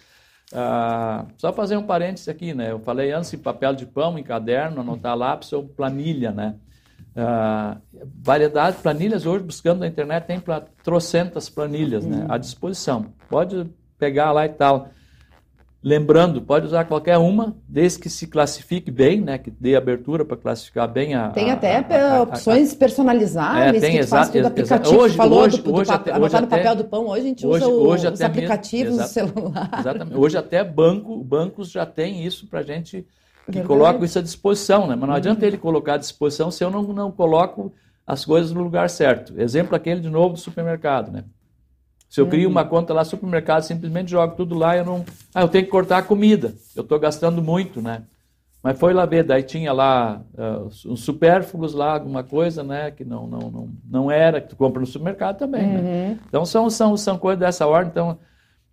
[0.54, 4.24] Ah, só fazer um parênteses aqui, né, eu falei antes em papel de pão, em
[4.24, 6.56] caderno, anotar lápis ou planilha, né,
[7.16, 7.78] ah,
[8.22, 12.32] variedade de planilhas, hoje buscando na internet tem para trocentas planilhas, né, uhum.
[12.32, 14.90] à disposição, pode pegar lá e tal.
[15.84, 20.36] Lembrando, pode usar qualquer uma, desde que se classifique bem, né, que dê abertura para
[20.36, 21.30] classificar bem a.
[21.30, 25.00] Tem até a, a, opções personalizáveis é, tem, que exa, faz tudo aplicativo.
[25.00, 27.46] Hoje, falou hoje, do, do, hoje, até, hoje no papel do pão, hoje a gente
[27.46, 29.70] hoje, usa o, hoje os aplicativos mesmo, do celular.
[29.80, 30.18] Exatamente.
[30.18, 33.06] Hoje até banco, bancos já tem isso para a gente
[33.52, 34.96] que coloca isso à disposição, né?
[34.96, 35.48] Mas não adianta uhum.
[35.48, 37.72] ele colocar à disposição se eu não, não coloco
[38.06, 39.40] as coisas no lugar certo.
[39.40, 41.24] Exemplo aquele de novo do supermercado, né?
[42.10, 42.32] Se eu uhum.
[42.32, 45.06] crio uma conta lá no supermercado, simplesmente jogo tudo lá e eu não.
[45.34, 46.56] Ah, eu tenho que cortar a comida.
[46.76, 48.04] Eu estou gastando muito, né?
[48.63, 52.91] Mas foi lá ver, daí tinha lá uh, uns supérfluos lá, alguma coisa, né?
[52.91, 55.76] Que não, não, não, não era, que tu compra no supermercado também, né?
[55.78, 55.84] uhum.
[55.84, 56.20] né?
[56.28, 57.91] Então são, são, são coisas dessa ordem.
[57.91, 58.17] Então,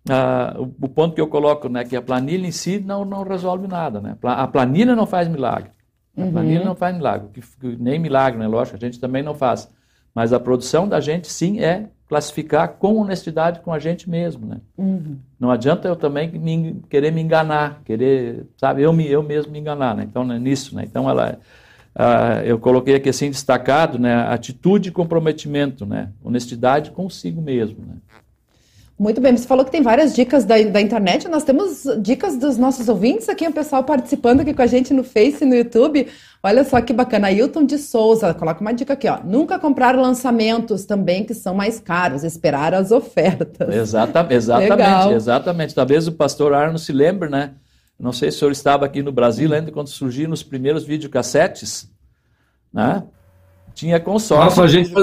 [0.09, 1.83] uh, o, o, ponto que eu coloco, né?
[1.83, 4.17] Que a planilha em si não, não resolve nada, né?
[4.23, 5.71] A planilha não faz milagre.
[6.17, 6.31] A uhum.
[6.31, 7.29] planilha não faz milagre.
[7.33, 8.47] Que, que, nem milagre, né?
[8.47, 9.69] Lógico, a gente também não faz.
[10.13, 14.57] Mas a produção da gente, sim, é classificar com honestidade com a gente mesmo, né?
[14.77, 15.17] Uhum.
[15.39, 19.59] Não adianta eu também me, querer me enganar, querer, sabe, eu, me, eu mesmo me
[19.59, 20.03] enganar, né?
[20.03, 20.83] Então, né, nisso, né?
[20.85, 21.39] Então, ela,
[21.95, 24.15] uh, eu coloquei aqui assim destacado, né?
[24.27, 26.11] Atitude e comprometimento, né?
[26.23, 27.95] Honestidade consigo mesmo, né?
[28.97, 32.57] Muito bem, você falou que tem várias dicas da, da internet, nós temos dicas dos
[32.57, 36.07] nossos ouvintes aqui, o pessoal participando aqui com a gente no Face e no YouTube.
[36.41, 39.19] Olha só que bacana, Ailton de Souza, coloca uma dica aqui, ó.
[39.21, 43.67] Nunca comprar lançamentos também que são mais caros, esperar as ofertas.
[43.75, 45.11] Exata, exatamente, Legal.
[45.11, 45.75] exatamente.
[45.75, 47.51] Talvez o pastor Arno se lembre, né?
[47.99, 51.91] Não sei se o senhor estava aqui no Brasil ainda quando surgiram os primeiros videocassetes,
[52.71, 53.03] né?
[53.73, 54.45] Tinha consórcio.
[54.45, 54.93] Nossa, a gente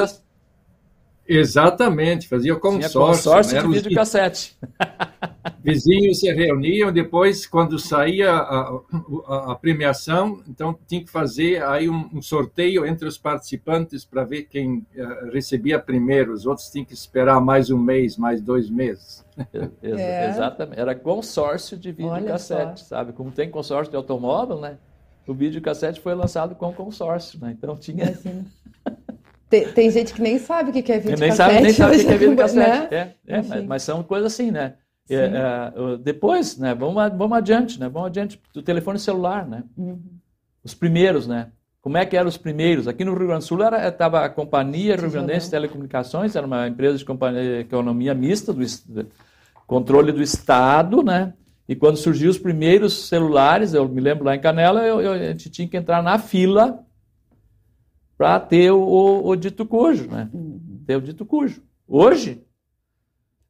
[1.27, 2.91] Exatamente, fazia consórcio.
[2.91, 3.63] Tinha consórcio né?
[3.63, 4.57] de videocassete.
[5.63, 8.81] Vizinhos se reuniam, depois, quando saía a,
[9.27, 14.25] a, a premiação, então tinha que fazer aí um, um sorteio entre os participantes para
[14.25, 16.33] ver quem uh, recebia primeiro.
[16.33, 19.25] Os outros tinham que esperar mais um mês, mais dois meses.
[19.83, 20.29] É.
[20.29, 20.79] Exatamente.
[20.79, 23.13] Era consórcio de videocassete, sabe?
[23.13, 24.77] Como tem consórcio de automóvel, né?
[25.27, 27.57] O videocassete foi lançado com consórcio, né?
[27.57, 28.11] Então tinha.
[28.11, 28.45] Assim.
[29.53, 31.21] Tem, tem, gente que nem sabe o que é videocassete.
[31.21, 32.91] Nem sabe, nem sabe o que é videocassete.
[32.91, 33.15] Né?
[33.27, 34.77] É, é mas, mas, são coisas assim, né?
[35.11, 36.75] É, é, depois, né?
[36.75, 37.87] Vamos, vamos adiante, né?
[37.87, 38.41] Vamos adiante.
[38.57, 39.63] O telefone celular, né?
[39.77, 40.01] Uhum.
[40.65, 41.49] Os primeiros, né?
[41.83, 42.89] Como é que eram os primeiros?
[42.89, 46.67] Aqui no Rio Grande do Sul estava a Companhia Rio Grandense de Telecomunicações, era uma
[46.67, 48.65] empresa de companhia, economia mista, do,
[49.67, 51.35] controle do Estado, né?
[51.69, 55.19] E quando surgiu os primeiros celulares, eu me lembro lá em Canela, eu, eu, a
[55.19, 56.83] gente tinha que entrar na fila
[58.23, 60.31] para ter o, o, o, dito cujo, né?
[60.33, 60.81] Uhum.
[60.87, 61.61] Ter o dito cujo.
[61.89, 62.41] Hoje,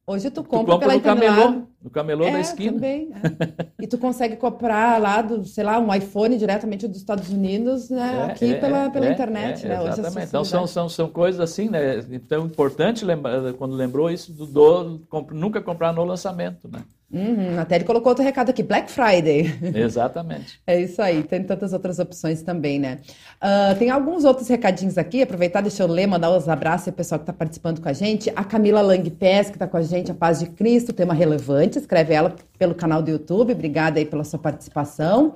[0.06, 2.72] Hoje tu compra, tu compra pela no camelô, no camelô é, da esquina.
[2.72, 3.66] Também, é.
[3.84, 8.16] e tu consegue comprar lá, do, sei lá, um iPhone diretamente dos Estados Unidos, né?
[8.16, 9.78] É, aqui é, pela, pela é, internet, né?
[9.78, 10.28] Hoje exatamente.
[10.28, 11.98] Então são, são, são coisas assim, né?
[12.10, 15.00] Então é importante lembrar, quando lembrou isso do, do
[15.32, 16.82] nunca comprar no lançamento, né?
[17.12, 19.54] Uhum, até ele colocou outro recado aqui, Black Friday.
[19.74, 20.58] Exatamente.
[20.66, 23.00] é isso aí, tem tantas outras opções também, né?
[23.36, 27.18] Uh, tem alguns outros recadinhos aqui, aproveitar, deixa eu ler, mandar os abraços ao pessoal
[27.18, 28.32] que está participando com a gente.
[28.34, 31.78] A Camila Lang Pes, que está com a gente, a paz de Cristo, tema relevante,
[31.78, 35.34] escreve ela pelo canal do YouTube, obrigada aí pela sua participação.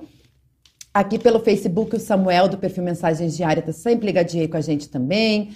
[0.91, 4.61] Aqui pelo Facebook, o Samuel, do perfil Mensagens Diárias, está sempre ligadinho aí com a
[4.61, 5.51] gente também.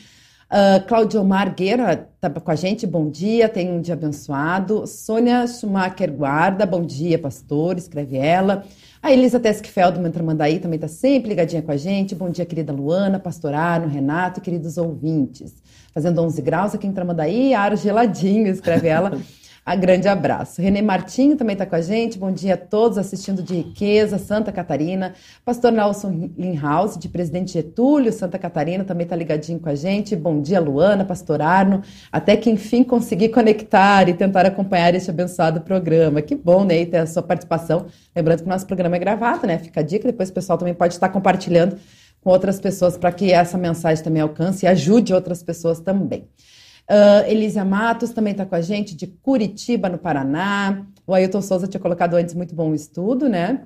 [0.51, 4.85] Uh, Claudio Margueira está com a gente, bom dia, tenha um dia abençoado.
[4.85, 8.65] Sônia Schumacher Guarda, bom dia, pastor, escreve ela.
[9.01, 12.13] A Elisa Teskfeld, do Mantramandaí, também está sempre ligadinha com a gente.
[12.13, 15.55] Bom dia, querida Luana, pastor Arno, Renato e queridos ouvintes.
[15.93, 19.17] Fazendo 11 graus aqui em Tramandaí, ar geladinho, escreve ela.
[19.71, 20.61] A grande abraço.
[20.61, 22.19] Renê Martinho também está com a gente.
[22.19, 25.13] Bom dia a todos assistindo de Riqueza, Santa Catarina.
[25.45, 30.13] Pastor Nelson Linhaus, de Presidente Getúlio, Santa Catarina, também está ligadinho com a gente.
[30.13, 31.81] Bom dia, Luana, Pastor Arno.
[32.11, 36.21] Até que enfim consegui conectar e tentar acompanhar este abençoado programa.
[36.21, 36.85] Que bom, né?
[36.85, 37.85] ter a sua participação.
[38.13, 39.57] Lembrando que o nosso programa é gravado, né?
[39.57, 41.77] Fica a dica, depois o pessoal também pode estar compartilhando
[42.19, 46.27] com outras pessoas para que essa mensagem também alcance e ajude outras pessoas também.
[46.91, 50.85] Uh, Elisa Matos também está com a gente, de Curitiba, no Paraná.
[51.07, 53.61] O Ailton Souza tinha colocado antes muito bom estudo, né?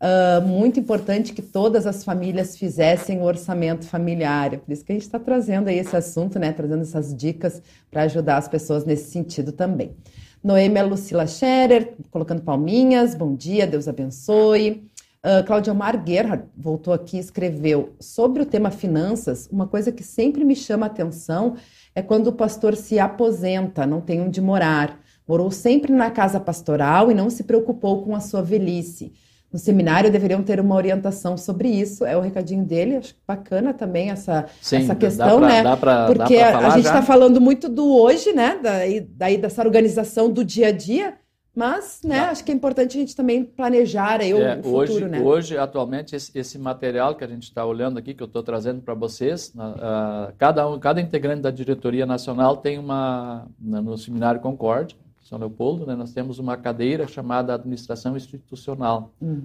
[0.00, 4.54] Uh, muito importante que todas as famílias fizessem o orçamento familiar.
[4.54, 6.52] É por isso que a gente está trazendo aí esse assunto, né?
[6.52, 7.60] Trazendo essas dicas
[7.90, 9.96] para ajudar as pessoas nesse sentido também.
[10.42, 13.12] Noêmia Lucila Scherer, colocando palminhas.
[13.12, 14.88] Bom dia, Deus abençoe.
[15.18, 19.48] Uh, Cláudia Omar Gerhard voltou aqui e escreveu sobre o tema finanças.
[19.50, 21.56] Uma coisa que sempre me chama a atenção
[21.98, 25.00] é quando o pastor se aposenta, não tem onde morar.
[25.26, 29.12] Morou sempre na casa pastoral e não se preocupou com a sua velhice.
[29.52, 32.06] No seminário deveriam ter uma orientação sobre isso.
[32.06, 32.96] É o recadinho dele.
[32.96, 35.62] Acho bacana também essa, Sim, essa questão, pra, né?
[35.64, 38.60] Dá pra, Porque dá a gente está falando muito do hoje, né?
[38.62, 41.14] Daí, daí dessa organização do dia a dia.
[41.58, 45.04] Mas, né, acho que é importante a gente também planejar aí o, é, futuro, hoje,
[45.06, 45.20] né?
[45.20, 48.80] Hoje, atualmente, esse, esse material que a gente está olhando aqui, que eu estou trazendo
[48.80, 54.96] para vocês, uh, cada, um, cada integrante da diretoria nacional tem uma, no Seminário Concorde,
[55.24, 59.42] São Leopoldo, né, nós temos uma cadeira chamada Administração Institucional, uhum.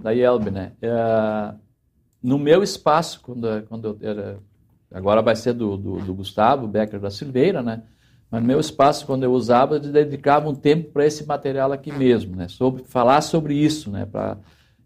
[0.00, 0.70] da IELB, né?
[0.80, 1.58] Uh,
[2.22, 4.38] no meu espaço, quando, quando eu era,
[4.94, 7.82] agora vai ser do, do, do Gustavo Becker da Silveira, né?
[8.30, 12.34] Mas meu espaço, quando eu usava, eu dedicava um tempo para esse material aqui mesmo,
[12.34, 12.48] né?
[12.48, 14.04] Sobre, falar sobre isso, né?
[14.04, 14.36] Pra,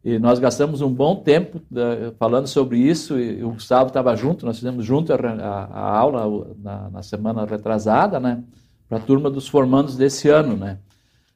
[0.04, 4.46] e nós gastamos um bom tempo uh, falando sobre isso, e, o Gustavo estava junto,
[4.46, 8.42] nós fizemos junto a, a, a aula na, na, semana retrasada, né?
[8.88, 10.78] Para a turma dos formandos desse ano, né?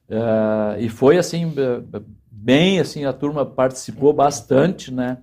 [0.09, 1.51] Uh, e foi assim,
[2.29, 5.17] bem assim, a turma participou bastante, né?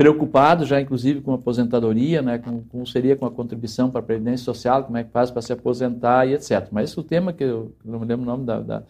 [0.00, 4.02] Preocupado já, inclusive, com a aposentadoria, né, com, como seria com a contribuição para a
[4.02, 6.68] Previdência Social, como é que faz para se aposentar e etc.
[6.72, 8.82] Mas esse é o tema que eu não me lembro o nome da, da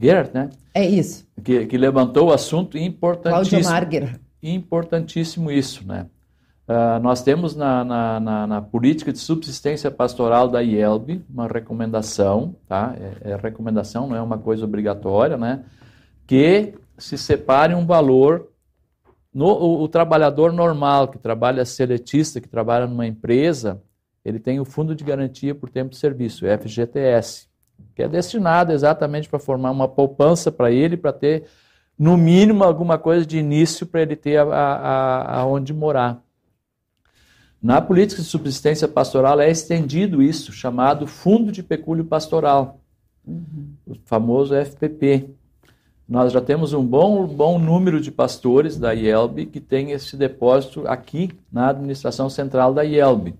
[0.00, 0.48] Gerhard, né?
[0.72, 1.26] É isso.
[1.44, 3.60] Que, que levantou o assunto importantíssimo.
[3.60, 4.20] Claudio Marger.
[4.42, 6.06] Importantíssimo isso, né?
[6.66, 12.56] Uh, nós temos na, na, na, na, política de subsistência pastoral da IELB uma recomendação,
[12.66, 12.96] tá?
[12.98, 15.64] É, é recomendação, não é uma coisa obrigatória, né?
[16.26, 18.53] Que se separe um valor
[19.34, 23.82] no, o, o, trabalhador normal, que trabalha seletista, que trabalha numa empresa,
[24.24, 27.48] ele tem o Fundo de Garantia por Tempo de Serviço, FGTS,
[27.96, 31.46] que é destinado exatamente para formar uma poupança para ele, para ter,
[31.98, 36.22] no mínimo, alguma coisa de início para ele ter aonde morar.
[37.60, 42.78] Na política de subsistência pastoral é estendido isso, chamado Fundo de Pecúlio Pastoral.
[43.26, 43.74] uhum.
[43.86, 45.33] o famoso FPP.
[46.08, 50.86] Nós já temos um bom, bom número de pastores da IELB que tem esse depósito
[50.86, 53.34] aqui na administração central da IELB.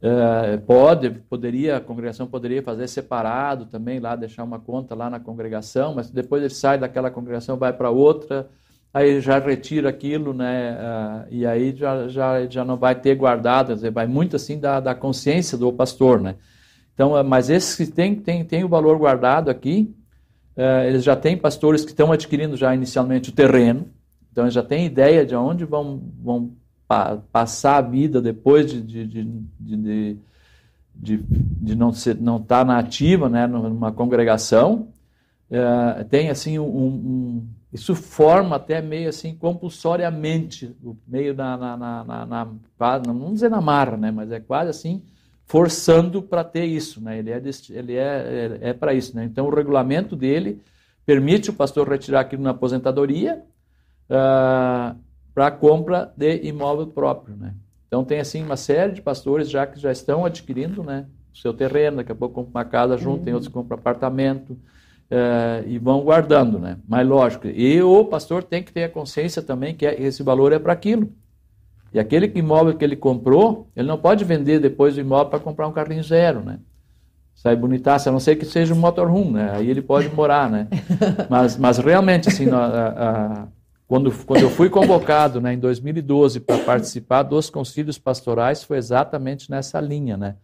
[0.00, 5.20] É, pode, poderia, a congregação poderia fazer separado também lá, deixar uma conta lá na
[5.20, 8.48] congregação, mas depois ele sai daquela congregação, vai para outra,
[8.92, 10.72] aí já retira aquilo, né?
[10.72, 14.80] Uh, e aí já, já, já não vai ter guardado, dizer, vai muito assim da,
[14.80, 16.34] da consciência do pastor, né?
[16.94, 19.94] Então, uh, mas esses que têm tem, tem o valor guardado aqui,
[20.56, 23.86] uh, eles já têm pastores que estão adquirindo já inicialmente o terreno,
[24.30, 26.52] então eles já têm ideia de onde vão, vão
[26.88, 29.24] pa, passar a vida depois de, de, de,
[29.60, 30.16] de,
[30.94, 34.88] de, de não estar não tá na ativa, né, numa congregação,
[36.08, 40.74] tem assim um, um isso forma até meio assim compulsoriamente,
[41.06, 42.48] meio na, na, na, na, na
[43.06, 45.02] não dizer na marra, né, mas é quase assim
[45.52, 47.18] forçando para ter isso, né?
[47.18, 49.22] Ele é ele é é, é para isso, né?
[49.22, 50.62] Então o regulamento dele
[51.04, 53.42] permite o pastor retirar aquilo na aposentadoria
[54.08, 54.96] uh,
[55.34, 57.52] para compra de imóvel próprio, né?
[57.86, 61.52] Então tem assim uma série de pastores já que já estão adquirindo, né, o seu
[61.52, 63.24] terreno, daqui a pouco compra uma casa junto, uhum.
[63.24, 64.56] tem outros que compram apartamento,
[65.10, 66.78] é, e vão guardando, né?
[66.88, 70.50] Mas lógico, e o pastor tem que ter a consciência também que é, esse valor
[70.50, 71.12] é para aquilo.
[71.94, 75.68] E aquele imóvel que ele comprou, ele não pode vender depois o imóvel para comprar
[75.68, 76.58] um carrinho zero, né?
[77.34, 79.52] Sai bonitaço, a não ser que seja um motorhome, né?
[79.54, 80.68] Aí ele pode morar, né?
[81.28, 83.46] Mas, mas realmente, assim, a, a,
[83.86, 89.50] quando, quando eu fui convocado né, em 2012 para participar dos concílios pastorais, foi exatamente
[89.50, 90.36] nessa linha, né?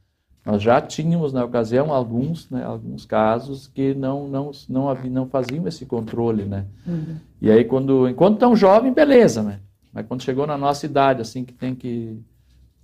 [0.44, 5.26] Nós já tínhamos na ocasião alguns, né, alguns casos que não não não, havia, não
[5.26, 6.64] faziam esse controle, né?
[6.86, 7.16] Uhum.
[7.40, 9.60] E aí quando enquanto tão jovem, beleza, né?
[9.92, 12.20] Mas quando chegou na nossa idade, assim que tem que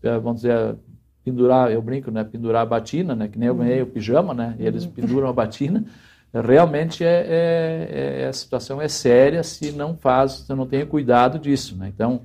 [0.03, 0.77] é, vamos dizer
[1.25, 2.23] pendurar, eu brinco, né?
[2.23, 3.29] Pendurar a batina, né?
[3.29, 4.55] Que nem eu ganhei o pijama, né?
[4.59, 4.93] E eles uhum.
[4.93, 5.85] penduram a batina.
[6.33, 11.39] Realmente é, é, é, a situação é séria se não faz, se não tem cuidado
[11.39, 11.91] disso, né?
[11.95, 12.23] Então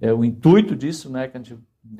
[0.00, 1.26] é o intuito disso, né?
[1.28, 1.56] Que a gente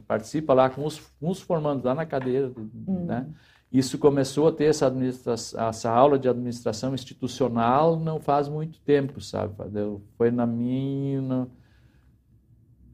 [0.07, 2.53] participa lá com os, com os formandos lá na cadeira,
[2.87, 3.07] hum.
[3.07, 3.27] né?
[3.73, 4.93] Isso começou a ter essa,
[5.33, 9.55] essa aula de administração institucional não faz muito tempo, sabe?
[10.17, 11.49] Foi na minha...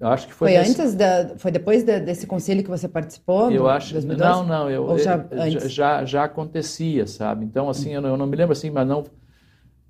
[0.01, 0.81] Eu acho que foi, foi nesse...
[0.81, 3.51] antes da, foi depois de, desse conselho que você participou?
[3.51, 4.31] Eu acho, 2012?
[4.31, 7.45] não, não, eu, já, eu, já, já acontecia, sabe?
[7.45, 9.05] Então assim, eu, não, eu não me lembro assim, mas não,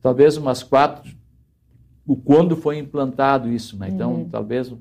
[0.02, 1.14] talvez umas quatro,
[2.04, 3.88] o quando foi implantado isso, né?
[3.88, 4.28] Então uhum.
[4.28, 4.74] talvez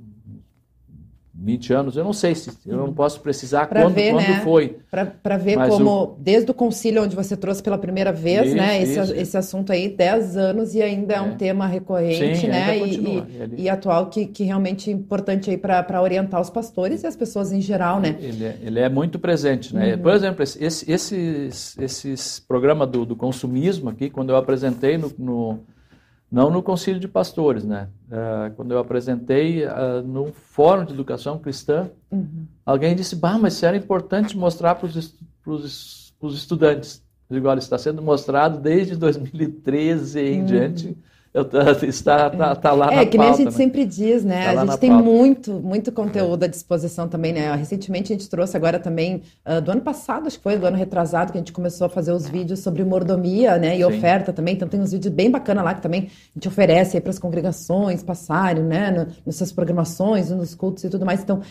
[1.42, 4.42] 20 anos, eu não sei se, eu não posso precisar pra quando, ver, quando né?
[4.44, 4.78] foi.
[4.92, 6.16] Para ver Mas como, o...
[6.20, 9.14] desde o concílio onde você trouxe pela primeira vez, isso, né, esse, isso.
[9.14, 12.96] esse assunto aí, 10 anos e ainda é, é um tema recorrente, Sim, né, e,
[12.96, 17.16] e, e, atual que, que realmente é importante aí para orientar os pastores e as
[17.16, 18.18] pessoas em geral, né.
[18.20, 19.96] Ele é, ele é muito presente, né.
[19.96, 20.02] Uhum.
[20.02, 25.60] Por exemplo, esse, esses, esses programas do, do consumismo aqui, quando eu apresentei no, no
[26.32, 27.88] não no concílio de pastores, né?
[28.08, 32.46] Uh, quando eu apresentei uh, no fórum de educação cristã, uhum.
[32.66, 37.04] alguém disse, bah, mas isso era importante mostrar para os estudantes.
[37.30, 40.46] Eu digo, olha, está sendo mostrado desde 2013 em uhum.
[40.46, 40.98] diante,
[41.88, 43.52] está, tá, tá lá é, na É, que nem a gente né?
[43.52, 44.46] sempre diz, né?
[44.54, 45.06] Tá a gente tem pauta.
[45.06, 47.54] muito, muito conteúdo à disposição também, né?
[47.56, 50.76] Recentemente a gente trouxe agora também, uh, do ano passado, acho que foi, do ano
[50.76, 53.76] retrasado, que a gente começou a fazer os vídeos sobre mordomia, né?
[53.76, 53.84] E Sim.
[53.84, 54.56] oferta também.
[54.56, 57.20] Então tem uns vídeos bem bacanas lá que também a gente oferece aí para as
[57.20, 58.90] congregações passarem, né?
[58.90, 61.22] No, nas suas programações, nos cultos e tudo mais.
[61.22, 61.42] Então,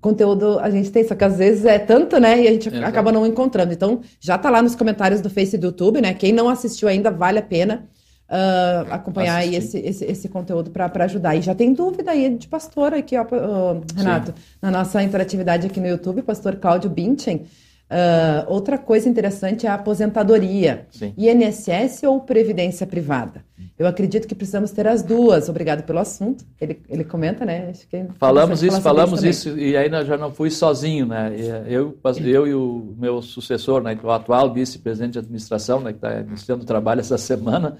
[0.00, 2.40] conteúdo a gente tem, só que às vezes é tanto, né?
[2.40, 2.86] E a gente Exato.
[2.86, 3.74] acaba não encontrando.
[3.74, 6.14] Então, já tá lá nos comentários do Face e do YouTube, né?
[6.14, 7.86] Quem não assistiu ainda, vale a pena
[8.28, 11.36] uh, acompanhar aí esse, esse, esse, conteúdo para ajudar.
[11.36, 14.42] E já tem dúvida aí de pastor aqui, ó, uh, Renato, Sim.
[14.60, 17.46] na nossa interatividade aqui no YouTube, pastor Cláudio Binchen.
[17.88, 20.86] Uh, outra coisa interessante é a aposentadoria.
[20.90, 21.14] Sim.
[21.16, 23.44] INSS ou previdência privada?
[23.78, 25.48] Eu acredito que precisamos ter as duas.
[25.48, 26.44] Obrigado pelo assunto.
[26.60, 27.72] Ele, ele comenta, né?
[28.18, 31.32] falamos isso, falamos isso, e ainda já não fui sozinho, né?
[31.68, 36.20] Eu, eu e o meu sucessor, né, o atual vice-presidente de administração, né, que está
[36.20, 37.76] iniciando o trabalho essa semana,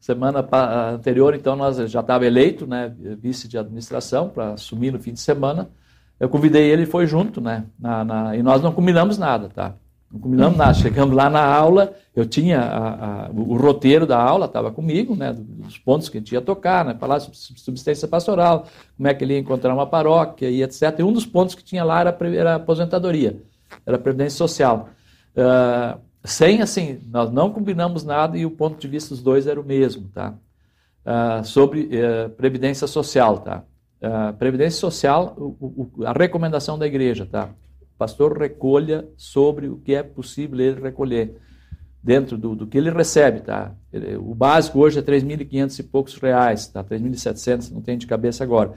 [0.00, 0.46] Semana
[0.94, 5.20] anterior, então, nós já estava eleito, né, vice de administração, para assumir no fim de
[5.20, 5.68] semana.
[6.20, 7.64] Eu convidei ele e foi junto, né?
[7.78, 9.74] Na, na, e nós não combinamos nada, tá?
[10.10, 10.74] Não combinamos nada.
[10.78, 15.32] Chegamos lá na aula, eu tinha a, a, o roteiro da aula, estava comigo, né?
[15.32, 16.96] Dos pontos que a gente ia tocar, né?
[16.98, 20.98] Falar sobre subsistência pastoral, como é que ele ia encontrar uma paróquia e etc.
[20.98, 23.40] E um dos pontos que tinha lá era, era a aposentadoria,
[23.86, 24.88] era a previdência social.
[25.36, 29.60] Uh, sem, assim, nós não combinamos nada e o ponto de vista dos dois era
[29.60, 30.34] o mesmo, tá?
[31.04, 33.64] Uh, sobre uh, previdência social, tá?
[34.02, 37.50] Uh, previdência social, o, o, a recomendação da igreja, tá?
[37.80, 41.36] O pastor recolha sobre o que é possível ele recolher.
[42.02, 43.72] dentro do, do que ele recebe, tá?
[44.20, 46.84] o básico hoje é 3.500 e poucos reais, tá?
[46.84, 48.72] 3.700, não tem de cabeça agora.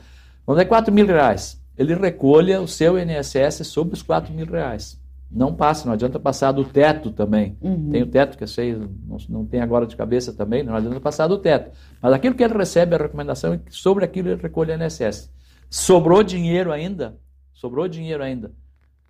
[0.46, 5.01] Quando é 4 mil reais, ele recolha o seu INSS sobre os 4 mil reais.
[5.32, 7.58] Não passa, não adianta passar do teto também.
[7.62, 7.90] Uhum.
[7.90, 11.00] Tem o teto que eu sei, não, não tem agora de cabeça também, não adianta
[11.00, 11.72] passar do teto.
[12.02, 15.32] Mas aquilo que ele recebe, a recomendação é que sobre aquilo ele recolhe INSS.
[15.70, 17.18] Sobrou dinheiro ainda,
[17.54, 18.52] sobrou dinheiro ainda,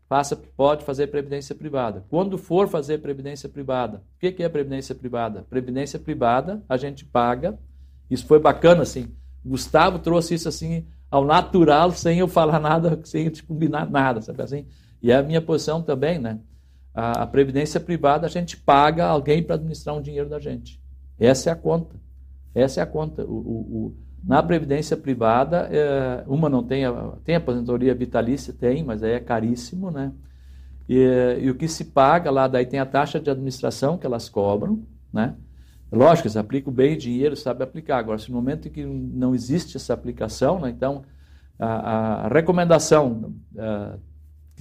[0.07, 2.05] faça, pode fazer previdência privada.
[2.07, 5.45] Quando for fazer previdência privada, o que é previdência privada?
[5.49, 7.57] Previdência privada a gente paga,
[8.11, 9.07] isso foi bacana assim,
[9.43, 14.41] Gustavo trouxe isso assim ao natural, sem eu falar nada, sem eu combinar nada, sabe
[14.41, 14.65] assim?
[15.01, 16.39] E é a minha posição também, né?
[16.93, 20.81] A, a previdência privada a gente paga alguém para administrar um dinheiro da gente.
[21.19, 21.95] Essa é a conta.
[22.53, 23.23] Essa é a conta.
[23.23, 26.83] O, o, o na previdência privada, é, uma não tem,
[27.23, 30.11] tem aposentadoria vitalícia, tem, mas aí é caríssimo, né?
[30.87, 34.29] E, e, o que se paga lá, daí tem a taxa de administração que elas
[34.29, 35.35] cobram, né?
[35.91, 37.97] Lógico, eles aplicam bem dinheiro, sabe aplicar.
[37.97, 41.03] Agora, se no momento em que não existe essa aplicação, né, então
[41.59, 43.97] a, a recomendação a,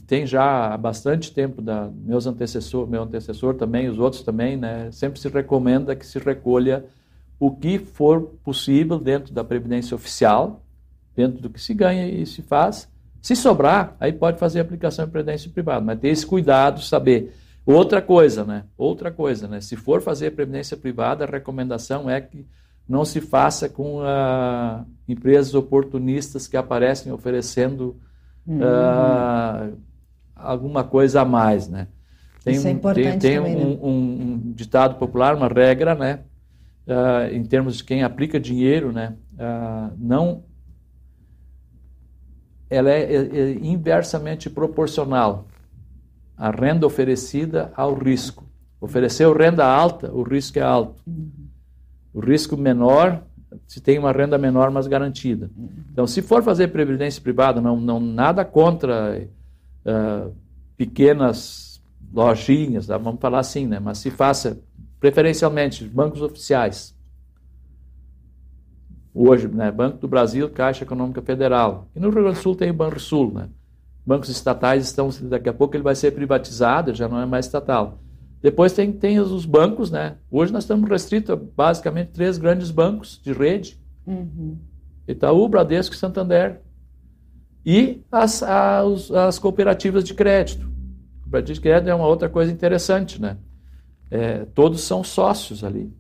[0.01, 4.57] que tem já há bastante tempo da meus antecessor, meu antecessor também, os outros também,
[4.57, 6.87] né, sempre se recomenda que se recolha
[7.39, 10.63] o que for possível dentro da previdência oficial,
[11.15, 12.89] dentro do que se ganha e se faz.
[13.21, 17.35] Se sobrar, aí pode fazer aplicação em previdência privada, mas ter esse cuidado, saber.
[17.67, 18.65] Outra coisa, né?
[18.77, 19.61] Outra coisa, né?
[19.61, 22.47] Se for fazer previdência privada, a recomendação é que
[22.89, 27.97] não se faça com ah, empresas oportunistas que aparecem oferecendo
[28.63, 29.69] ah,
[30.43, 31.89] alguma coisa a mais, né?
[32.45, 33.79] Tem, Isso é importante tem, tem também, um, né?
[33.83, 36.21] um, um, ditado popular, uma regra, né?
[36.91, 40.45] uh, em termos de quem aplica dinheiro, né, uh, não,
[42.69, 45.47] ela é, é, é, inversamente proporcional
[46.37, 48.49] a renda oferecida ao risco.
[48.81, 51.03] Ofereceu renda alta, o risco é alto.
[51.07, 51.31] Uhum.
[52.15, 53.23] O risco menor,
[53.67, 55.51] se tem uma renda menor, mas garantida.
[55.55, 55.69] Uhum.
[55.93, 59.29] Então, se for fazer previdência privada, não, não nada contra
[59.85, 60.35] uh,
[60.77, 63.79] pequenas lojinhas, vamos falar assim, né?
[63.79, 64.61] mas se faça
[64.99, 66.95] preferencialmente bancos oficiais.
[69.13, 71.89] Hoje, né, Banco do Brasil, Caixa Econômica Federal.
[71.97, 73.49] E no Rio Grande do Sul tem o Banco Sul, né?
[74.07, 77.99] Bancos estatais estão, daqui a pouco ele vai ser privatizado, já não é mais estatal.
[78.41, 80.17] Depois tem, tem os bancos, né?
[80.31, 83.79] Hoje nós estamos restritos a basicamente três grandes bancos de rede.
[84.07, 84.57] Uhum.
[85.07, 86.61] Itaú, Bradesco e Santander.
[87.65, 90.69] E as, as, as cooperativas de crédito.
[91.23, 93.37] Cooperativa de crédito é uma outra coisa interessante, né?
[94.11, 95.93] é, todos são sócios ali.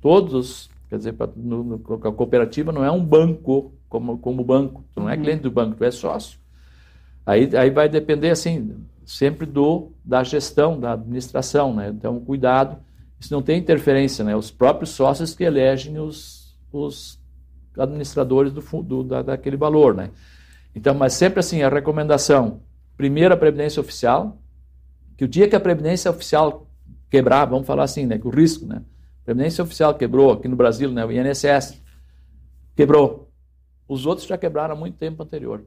[0.00, 4.84] Todos, quer dizer, pra, no, no, a cooperativa não é um banco como, como banco,
[4.92, 5.22] tu não é uhum.
[5.22, 6.40] cliente do banco, tu é sócio.
[7.24, 8.74] Aí, aí vai depender, assim,
[9.06, 11.90] sempre do da gestão, da administração, né?
[11.90, 12.78] Então, cuidado,
[13.20, 14.34] isso não tem interferência, né?
[14.34, 17.20] Os próprios sócios que elegem os, os
[17.78, 20.10] administradores do, do da, daquele valor, né?
[20.74, 22.62] Então, mas sempre assim, a recomendação,
[22.96, 24.38] primeiro a previdência oficial,
[25.16, 26.66] que o dia que a previdência oficial
[27.12, 28.82] quebrar, vamos falar assim, né, que o risco, né?
[29.22, 31.80] A Previdência Oficial quebrou aqui no Brasil, né, o INSS
[32.74, 33.30] quebrou.
[33.86, 35.64] Os outros já quebraram há muito tempo anterior.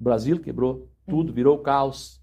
[0.00, 2.20] O Brasil quebrou tudo, virou caos.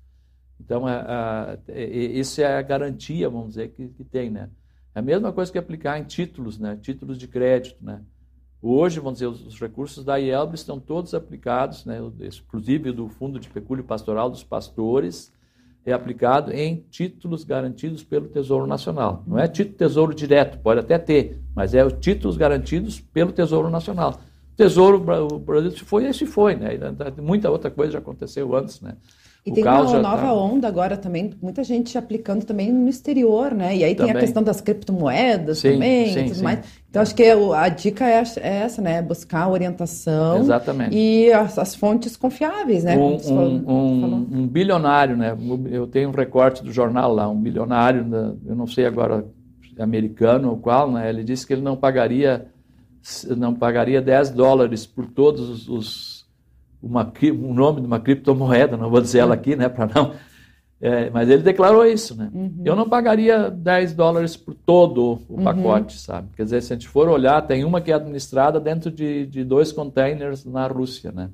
[0.59, 4.49] Então, é, é, isso é a garantia, vamos dizer, que, que tem, né?
[4.93, 6.77] É a mesma coisa que aplicar em títulos, né?
[6.81, 8.01] Títulos de crédito, né?
[8.61, 11.99] Hoje, vamos dizer, os, os recursos da IELB estão todos aplicados, né?
[12.45, 15.31] Inclusive do Fundo de Pecúlio Pastoral dos Pastores,
[15.85, 19.23] é aplicado em títulos garantidos pelo Tesouro Nacional.
[19.25, 23.69] Não é título Tesouro direto, pode até ter, mas é os títulos garantidos pelo Tesouro
[23.69, 24.19] Nacional.
[24.53, 24.97] O Tesouro,
[25.33, 26.77] o Brasil se foi, esse foi, né?
[27.21, 28.95] Muita outra coisa já aconteceu antes, né?
[29.45, 30.33] E o tem uma nova tá...
[30.33, 33.75] onda agora também, muita gente aplicando também no exterior, né?
[33.75, 34.11] E aí também.
[34.11, 36.43] tem a questão das criptomoedas sim, também sim, e tudo sim.
[36.43, 36.59] mais.
[36.89, 39.01] Então acho que a dica é, é essa, né?
[39.01, 40.97] Buscar orientação Exatamente.
[40.97, 42.97] e as, as fontes confiáveis, né?
[42.97, 45.37] Um, um, um, bilionário, né?
[45.69, 48.05] Eu tenho um recorte do jornal lá, um bilionário,
[48.45, 49.23] eu não sei agora
[49.77, 51.09] americano ou qual, né?
[51.09, 52.47] Ele disse que ele não pagaria
[53.37, 56.19] não pagaria 10 dólares por todos os, os
[56.81, 60.13] uma, um nome de uma criptomoeda, não vou dizer ela aqui, né, para não.
[60.81, 62.31] É, mas ele declarou isso, né?
[62.33, 62.61] Uhum.
[62.63, 65.43] Eu não pagaria 10 dólares por todo o uhum.
[65.43, 65.99] pacote, uhum.
[65.99, 66.29] sabe?
[66.37, 69.43] Quer dizer, se a gente for olhar, tem uma que é administrada dentro de, de
[69.43, 71.29] dois containers na Rússia, né?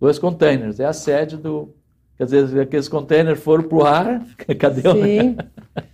[0.00, 1.74] Dois containers, é a sede do.
[2.16, 4.26] Quer dizer, aqueles containers foram para o ar,
[4.58, 4.92] cadê o.
[4.94, 5.36] Sim.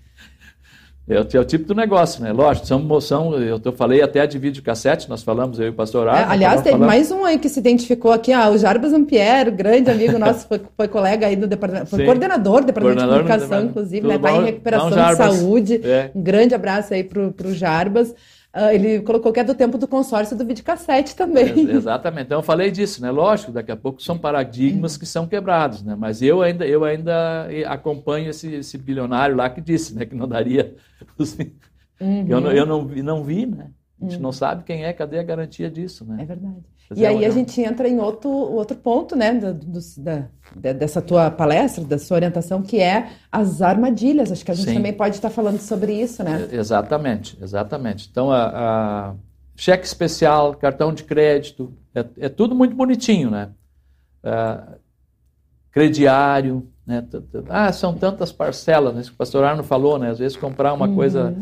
[1.09, 2.33] É, é o tipo do negócio, né?
[2.33, 6.07] Lógico, são, são, eu tô, falei até de videocassete, nós falamos, eu e o pastor
[6.09, 6.31] Arno.
[6.31, 9.91] É, aliás, teve mais um aí que se identificou aqui, ah, o Jarbas Ampierre, grande
[9.91, 12.05] amigo nosso, foi, foi colega aí do departamento, foi Sim.
[12.05, 14.17] coordenador do departamento coordenador de comunicação, inclusive, né?
[14.17, 15.81] Está em recuperação de saúde.
[15.83, 16.11] É.
[16.15, 18.15] Um grande abraço aí pro, pro Jarbas.
[18.59, 21.71] Uh, ele colocou que é do tempo do consórcio do videocassete também.
[21.71, 22.25] É, exatamente.
[22.27, 23.09] Então eu falei disso, né?
[23.09, 25.95] Lógico, daqui a pouco são paradigmas que são quebrados, né?
[25.97, 30.05] Mas eu ainda, eu ainda acompanho esse, esse bilionário lá que disse, né?
[30.05, 30.75] Que não daria.
[32.01, 32.29] Uhum.
[32.29, 33.73] Eu, não, eu não, não vi, né?
[34.01, 34.23] A gente uhum.
[34.23, 36.19] não sabe quem é, cadê a garantia disso, né?
[36.21, 36.65] É verdade.
[36.95, 41.31] E aí a gente entra em outro, outro ponto, né, do, do, da, dessa tua
[41.31, 44.33] palestra, da sua orientação, que é as armadilhas.
[44.33, 44.75] Acho que a gente Sim.
[44.75, 46.49] também pode estar falando sobre isso, né?
[46.51, 48.09] É, exatamente, exatamente.
[48.11, 48.49] Então, a,
[49.11, 49.15] a
[49.55, 53.51] cheque especial, cartão de crédito, é, é tudo muito bonitinho, né?
[54.23, 54.59] É,
[55.71, 57.05] crediário, né?
[57.51, 59.03] Ah, são tantas parcelas, né?
[59.03, 60.11] Isso que o pastor Arno falou, né?
[60.11, 60.95] Às vezes comprar uma uhum.
[60.95, 61.37] coisa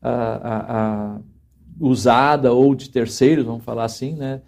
[0.00, 1.16] a, a,
[1.80, 4.40] usada ou de terceiros, vamos falar assim, né?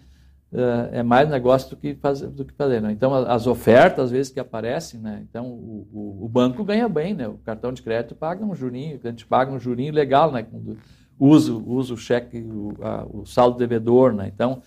[0.57, 2.27] É, é mais negócio do que fazer.
[2.27, 2.91] Do que fazer né?
[2.91, 5.21] Então, as ofertas, às vezes, que aparecem, né?
[5.29, 7.27] então o, o, o, banco ganha bem, né?
[7.27, 10.43] o cartão de crédito paga um jurinho, a gente paga um jurinho legal né?
[10.43, 10.77] quando
[11.19, 14.13] usa, usa o cheque, o, a, o saldo devedor.
[14.13, 14.31] Né?
[14.33, 14.61] Então,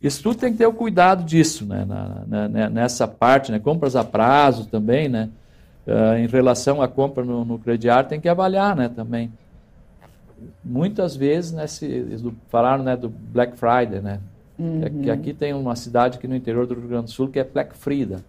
[0.00, 1.84] isso tudo tem que ter o cuidado disso, né?
[1.84, 2.68] Na, na, né?
[2.68, 3.58] nessa parte, né?
[3.58, 5.28] compras a prazo também, né?
[5.84, 8.88] Uh, em relação à compra no, no crediário, tem que avaliar né?
[8.88, 9.32] também
[10.64, 12.06] muitas vezes, né, se,
[12.48, 14.20] falaram né, do Black Friday, né?
[14.62, 15.02] Uhum.
[15.02, 17.44] Que aqui tem uma cidade aqui no interior do Rio Grande do Sul que é
[17.44, 18.24] Black Frida.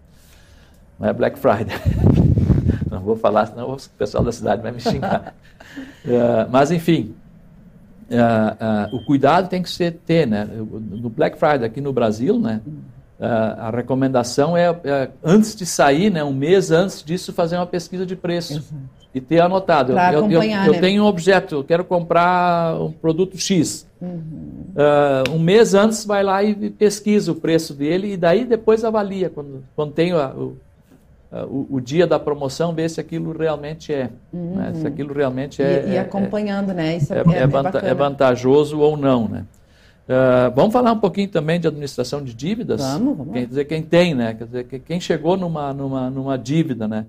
[0.99, 1.77] Não é Black Friday.
[2.89, 5.35] não vou falar, senão o pessoal da cidade vai me xingar.
[6.05, 7.13] uh, mas, enfim,
[8.09, 10.43] uh, uh, o cuidado tem que ser ter, né?
[10.45, 12.61] No Black Friday aqui no Brasil, né?
[13.25, 18.05] A recomendação é, é, antes de sair, né, um mês antes disso, fazer uma pesquisa
[18.05, 18.55] de preço.
[18.55, 19.93] Uhum e ter anotado.
[19.93, 20.79] eu, eu, eu, eu né?
[20.79, 23.87] tenho um objeto, eu quero comprar um produto X.
[24.01, 24.63] Uhum.
[24.75, 29.29] Uh, um mês antes vai lá e pesquisa o preço dele e daí depois avalia,
[29.29, 30.57] quando, quando tem a, o,
[31.31, 34.09] a, o, o, dia da promoção, ver se aquilo realmente é.
[34.33, 34.55] Uhum.
[34.55, 34.71] Né?
[34.73, 34.87] Se uhum.
[34.87, 35.85] aquilo realmente é.
[35.85, 36.97] E, e é, acompanhando, é, né?
[36.97, 39.45] Isso é, é, é, é vantajoso ou não, né?
[40.03, 42.81] Uh, vamos falar um pouquinho também de administração de dívidas?
[42.81, 43.33] Vamos, vamos.
[43.33, 44.33] Quer dizer, quem tem, né?
[44.33, 47.05] Quer dizer, quem chegou numa, numa, numa dívida, né?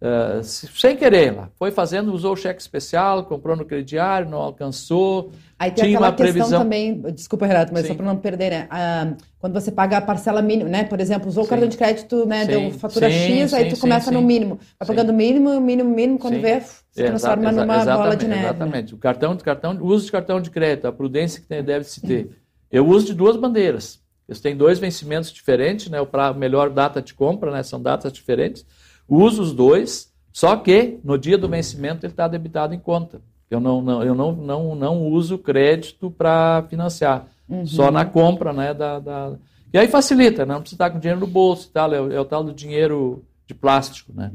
[0.00, 1.50] Uh, sem querer lá.
[1.58, 5.32] Foi fazendo, usou o cheque especial, comprou no crediário, não alcançou.
[5.58, 7.88] Aí tem tinha aquela uma previsão também, desculpa, Renato, mas Sim.
[7.88, 8.68] só para não perder, né?
[8.70, 10.84] Ah, quando você paga a parcela mínima, né?
[10.84, 11.48] Por exemplo, usou Sim.
[11.48, 12.42] o cartão de crédito, né?
[12.42, 12.46] Sim.
[12.46, 14.60] Deu fatura X, aí tu começa no mínimo.
[14.78, 18.40] Vai pagando mínimo, mínimo, mínimo, quando vê, se transforma Exa numa bola de neve.
[18.40, 18.48] Né?
[18.48, 18.92] Exatamente.
[18.92, 18.96] Né?
[18.96, 22.30] O cartão, cartão, o uso de cartão de crédito, a prudência que deve se ter.
[22.70, 24.00] Eu uso de duas bandeiras.
[24.28, 26.00] Eles têm dois vencimentos diferentes, né?
[26.00, 27.64] O pra melhor data de compra, né?
[27.64, 28.64] São datas diferentes.
[29.08, 33.20] Uso os dois, só que no dia do vencimento ele está debitado em conta.
[33.50, 37.64] Eu não, não, eu não, não, não uso crédito para financiar, uhum.
[37.64, 38.74] só na compra, né?
[38.74, 39.32] Da, da...
[39.72, 40.52] E aí facilita, né?
[40.54, 42.52] não precisa estar com dinheiro no bolso e tal, é o, é o tal do
[42.52, 44.32] dinheiro de plástico, né?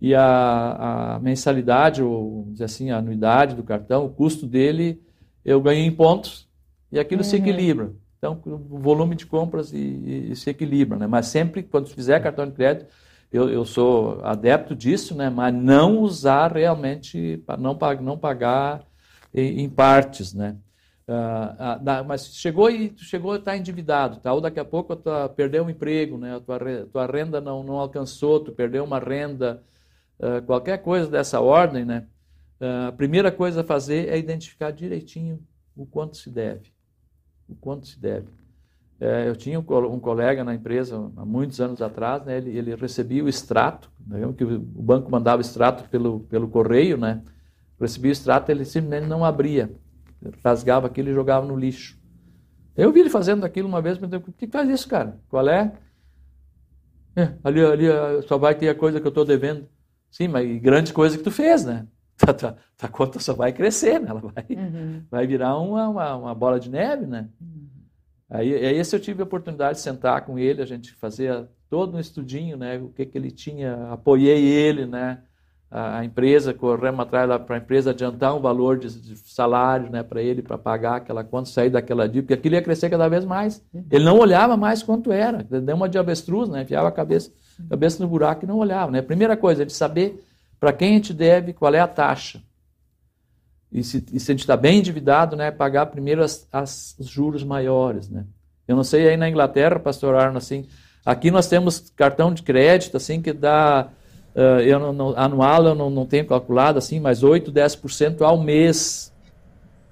[0.00, 5.00] E a, a mensalidade, ou dizer assim, a anuidade do cartão, o custo dele,
[5.44, 6.48] eu ganho em pontos
[6.90, 7.28] e aquilo uhum.
[7.28, 7.92] se equilibra.
[8.18, 11.06] Então, o volume de compras e, e, se equilibra, né?
[11.06, 12.86] Mas sempre, quando fizer cartão de crédito,
[13.32, 15.30] eu, eu sou adepto disso, né?
[15.30, 18.84] mas não usar realmente, não, não pagar
[19.32, 20.34] em, partes.
[20.34, 20.56] Né?
[21.06, 24.32] Uh, uh, mas chegou e chegou a estar endividado, tá?
[24.32, 26.36] ou daqui a pouco tu perdeu um emprego, né?
[26.36, 26.58] a tua,
[26.92, 29.62] tua renda não, não alcançou, tu perdeu uma renda,
[30.18, 32.06] uh, qualquer coisa dessa ordem, né?
[32.88, 35.42] a primeira coisa a fazer é identificar direitinho
[35.74, 36.70] o quanto se deve.
[37.48, 38.28] O quanto se deve.
[39.00, 43.24] É, eu tinha um colega na empresa há muitos anos atrás, né, ele, ele, recebia
[43.24, 47.22] o extrato, né, que o banco mandava extrato pelo, pelo correio, né,
[47.80, 49.70] recebia o extrato, ele simplesmente não abria,
[50.44, 51.98] rasgava aquilo e jogava no lixo.
[52.76, 55.18] Eu vi ele fazendo aquilo uma vez, mas eu o que faz isso, cara?
[55.28, 55.72] Qual é?
[57.16, 57.86] é ali, ali
[58.28, 59.66] só vai ter a coisa que eu estou devendo.
[60.10, 61.86] Sim, mas grande coisa que tu fez, né?
[62.20, 64.10] Tua, tua, tua conta só vai crescer, né?
[64.10, 65.02] Ela vai, uhum.
[65.10, 67.30] vai virar uma, uma, uma, bola de neve, né?
[67.40, 67.66] Uhum.
[68.30, 71.96] Aí, aí esse eu tive a oportunidade de sentar com ele, a gente fazia todo
[71.96, 75.18] um estudinho, né, o que, que ele tinha, apoiei ele, né,
[75.68, 80.02] a, a empresa, corremos atrás para a empresa adiantar um valor de, de salário, né,
[80.02, 83.24] para ele, para pagar aquela conta, sair daquela dívida, porque aquilo ia crescer cada vez
[83.24, 83.64] mais.
[83.74, 83.84] Uhum.
[83.90, 87.32] Ele não olhava mais quanto era, deu uma de avestruz, né, enfiava a cabeça,
[87.68, 89.02] cabeça no buraco e não olhava, né.
[89.02, 90.24] Primeira coisa, é de saber
[90.58, 92.40] para quem a gente deve, qual é a taxa.
[93.72, 97.06] E se, e se a gente está bem endividado, né, pagar primeiro as, as, os
[97.06, 98.08] juros maiores.
[98.08, 98.24] Né?
[98.66, 100.66] Eu não sei aí na Inglaterra, pastor Arno, assim,
[101.04, 103.88] aqui nós temos cartão de crédito assim que dá
[104.34, 108.38] uh, eu não, não, anual eu não, não tenho calculado assim, mas 8, 10% ao
[108.38, 109.12] mês.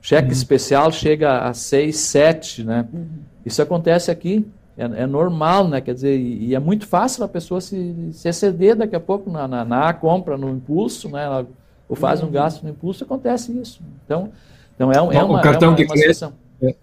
[0.00, 0.32] Cheque uhum.
[0.32, 2.88] especial chega a 6, 7, né?
[2.92, 3.06] Uhum.
[3.44, 5.80] Isso acontece aqui, é, é, normal, né?
[5.80, 9.28] Quer dizer, e, e, é muito fácil a pessoa se, se exceder daqui a pouco
[9.28, 11.24] na, na, na compra, no impulso, né?
[11.24, 11.46] Ela,
[11.88, 12.28] ou faz uhum.
[12.28, 13.80] um gasto no impulso, acontece isso.
[14.04, 14.30] Então,
[14.74, 16.32] então é, é uma, o cartão é uma, de é crédito,
[16.62, 16.74] é,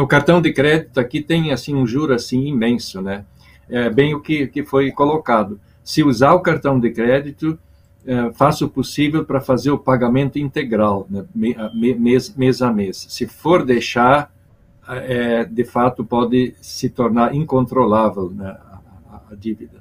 [0.00, 3.24] o cartão de crédito aqui tem assim um juro assim imenso, né?
[3.68, 5.60] É bem o que, que foi colocado.
[5.82, 7.58] Se usar o cartão de crédito,
[8.06, 11.24] é, faça o possível para fazer o pagamento integral, né?
[11.34, 13.06] mês, mês a mês.
[13.08, 14.32] Se for deixar,
[14.88, 18.56] é, de fato pode se tornar incontrolável né?
[19.10, 19.79] a, a dívida.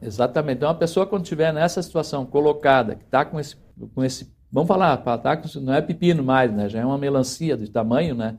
[0.00, 0.58] Exatamente.
[0.58, 3.56] Então, a pessoa, quando estiver nessa situação colocada, que está com esse,
[3.94, 6.68] com esse Vamos falar, pataco não é pepino mais, né?
[6.68, 8.36] Já é uma melancia de tamanho, né?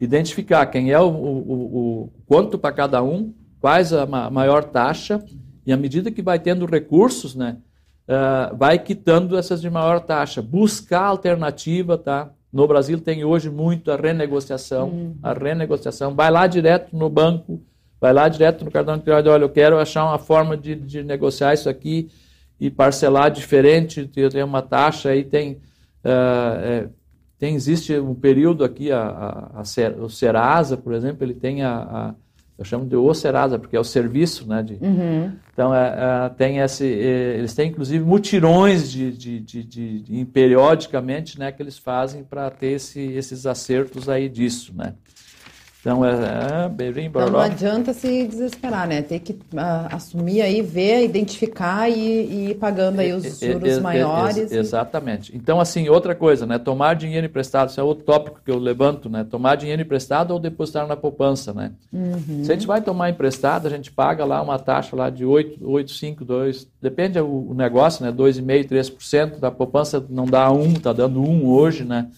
[0.00, 5.24] Identificar quem é o, o, o quanto para cada um, quais a maior taxa,
[5.64, 7.58] e à medida que vai tendo recursos, né?
[8.06, 10.42] Uh, vai quitando essas de maior taxa.
[10.42, 12.30] Buscar alternativa, tá?
[12.52, 15.16] No Brasil tem hoje muito a renegociação, uhum.
[15.22, 16.14] a renegociação.
[16.14, 17.62] Vai lá direto no banco,
[18.04, 21.02] vai lá direto no cartão de crédito, olha, eu quero achar uma forma de, de
[21.02, 22.10] negociar isso aqui
[22.60, 25.52] e parcelar diferente, tem uma taxa aí, tem,
[26.04, 26.88] uh, é,
[27.38, 31.76] tem existe um período aqui, a, a, a, o Serasa, por exemplo, ele tem a,
[31.76, 32.14] a,
[32.58, 34.62] eu chamo de o Serasa, porque é o serviço, né?
[34.62, 35.32] De, uhum.
[35.54, 40.24] Então, é, é, tem esse, é, eles têm inclusive mutirões de, de, de, de, de
[40.26, 44.92] periodicamente, né, que eles fazem para ter esse, esses acertos aí disso, né?
[45.84, 49.02] Então, é, é bem então, não adianta se desesperar, né?
[49.02, 49.36] Tem que uh,
[49.90, 54.50] assumir aí, ver, identificar e, e ir pagando aí os juros maiores.
[54.50, 54.56] e...
[54.56, 55.36] Exatamente.
[55.36, 56.58] Então, assim, outra coisa, né?
[56.58, 59.26] Tomar dinheiro emprestado, isso é outro tópico que eu levanto, né?
[59.30, 61.72] Tomar dinheiro emprestado ou depositar na poupança, né?
[61.92, 62.42] Uhum.
[62.42, 65.70] Se a gente vai tomar emprestado, a gente paga lá uma taxa lá de 8,
[65.70, 68.10] 8 5, 2, depende do negócio, né?
[68.10, 72.08] 2,5%, 3%, da poupança não dá 1, está dando 1 hoje, né?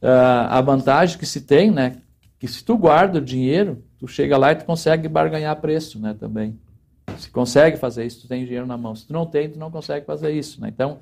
[0.00, 1.96] Uh, a vantagem que se tem, né?
[2.40, 6.16] Que se tu guarda o dinheiro, tu chega lá e tu consegue barganhar preço, né,
[6.18, 6.58] também.
[7.18, 8.96] Se consegue fazer isso, tu tem dinheiro na mão.
[8.96, 10.68] Se tu não tem, tu não consegue fazer isso, né?
[10.68, 11.00] Então,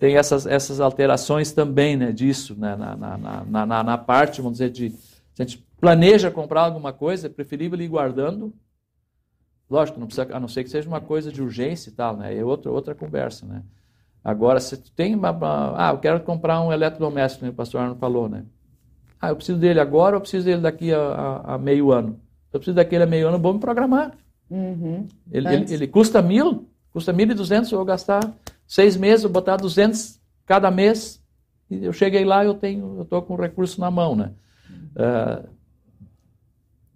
[0.00, 4.70] tem essas, essas alterações também, né, disso, né, na, na, na, na, parte, vamos dizer,
[4.70, 4.90] de...
[4.90, 8.52] Se a gente planeja comprar alguma coisa, é preferível ir guardando.
[9.70, 12.36] Lógico, não precisa, a não ser que seja uma coisa de urgência e tal, né?
[12.36, 13.62] É outra, outra conversa, né?
[14.24, 15.74] Agora, se tu tem uma, uma...
[15.76, 18.44] Ah, eu quero comprar um eletrodoméstico, né, o pastor Arno falou, né?
[19.20, 22.18] Ah, eu preciso dele agora ou preciso dele daqui a, a, a meio ano?
[22.52, 24.12] Eu preciso daquele a meio ano, vou me programar.
[24.50, 25.06] Uhum.
[25.30, 28.20] Ele, ele, ele, custa mil, custa mil e duzentos, eu vou gastar
[28.66, 31.22] seis meses, vou botar duzentos cada mês.
[31.70, 34.32] E eu cheguei lá, eu tenho, eu estou com o recurso na mão, né?
[34.96, 35.48] Uh,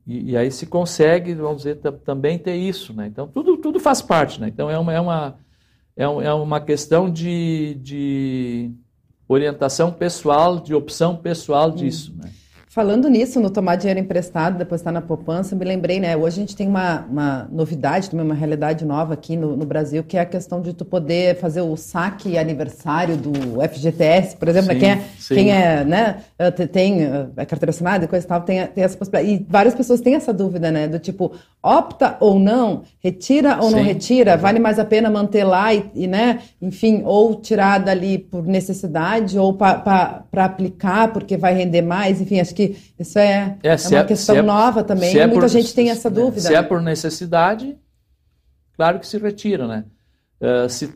[0.07, 3.07] e, e, aí se consegue, vamos dizer, também ter isso, né?
[3.07, 4.49] Então tudo, tudo faz parte, né?
[4.49, 5.39] Então é uma, é uma,
[5.97, 8.73] é, é uma questão de, de
[9.29, 12.15] orientação pessoal, de opção pessoal disso.
[12.17, 12.31] Né?
[12.75, 16.17] Falando nisso, no tomar dinheiro emprestado, depositar na poupança, me lembrei, né?
[16.17, 20.03] Hoje a gente tem uma, uma novidade, também uma realidade nova aqui no, no, Brasil,
[20.03, 23.33] que é a questão de tu poder fazer o saque aniversário do
[23.69, 28.07] FGTS, por exemplo, sim, quem, é, quem é, né, eh, tem a eh, carteira assinada
[28.07, 29.45] e coisa e tal, tem, tem essa possibilidade.
[29.45, 30.89] E várias pessoas têm essa dúvida, né?
[30.89, 31.31] Do tipo,
[31.65, 35.91] opta ou não, retira ou sim, não retira, vale mais a pena manter lá e,
[35.95, 42.21] e, né, enfim, ou tirar dali por necessidade ou para aplicar porque vai render mais,
[42.21, 45.17] enfim, acho que isso é, é, é uma é, questão é, nova também.
[45.17, 46.43] É Muita por, gente tem essa dúvida.
[46.43, 47.75] Se é por necessidade,
[48.77, 49.85] claro que se retira, né?
[50.41, 50.93] Uh, se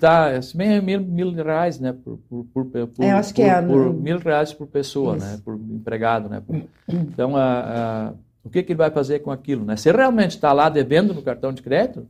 [0.54, 4.18] bem é mil, mil reais, né, por, por, por, por, é, por, é, por mil
[4.18, 5.24] reais por pessoa, isso.
[5.24, 6.42] né, por empregado, né.
[6.86, 8.14] Então, uh,
[8.48, 9.76] o que, que ele vai fazer com aquilo, né?
[9.76, 12.08] Se realmente está lá devendo no cartão de crédito,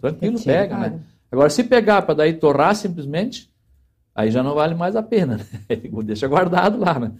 [0.00, 1.00] tranquilo, Retira, pega, né?
[1.30, 3.50] Agora, se pegar para daí torrar simplesmente,
[4.14, 5.38] aí já não vale mais a pena,
[5.68, 5.76] né?
[6.04, 7.12] Deixa guardado lá, né?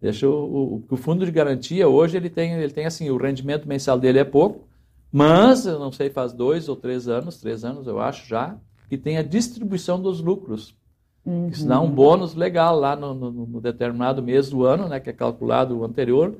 [0.00, 3.68] Deixa o, o, o, fundo de garantia hoje ele tem, ele tem assim, o rendimento
[3.68, 4.66] mensal dele é pouco,
[5.12, 8.56] mas eu não sei, faz dois ou três anos, três anos eu acho já,
[8.88, 10.74] que tem a distribuição dos lucros.
[11.24, 11.50] Uhum.
[11.50, 15.08] Isso dá um bônus legal lá no, no, no, determinado mês do ano, né, que
[15.08, 16.34] é calculado o anterior,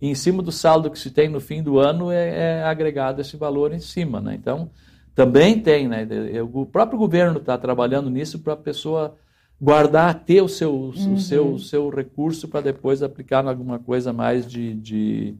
[0.00, 3.20] e em cima do saldo que se tem no fim do ano é, é agregado
[3.20, 4.20] esse valor em cima.
[4.20, 4.34] Né?
[4.34, 4.70] Então,
[5.14, 6.06] também tem, né,
[6.42, 9.16] o próprio governo está trabalhando nisso para a pessoa
[9.60, 11.14] guardar, ter o seu, uhum.
[11.14, 15.34] o seu, o seu recurso para depois aplicar em alguma coisa mais de, de,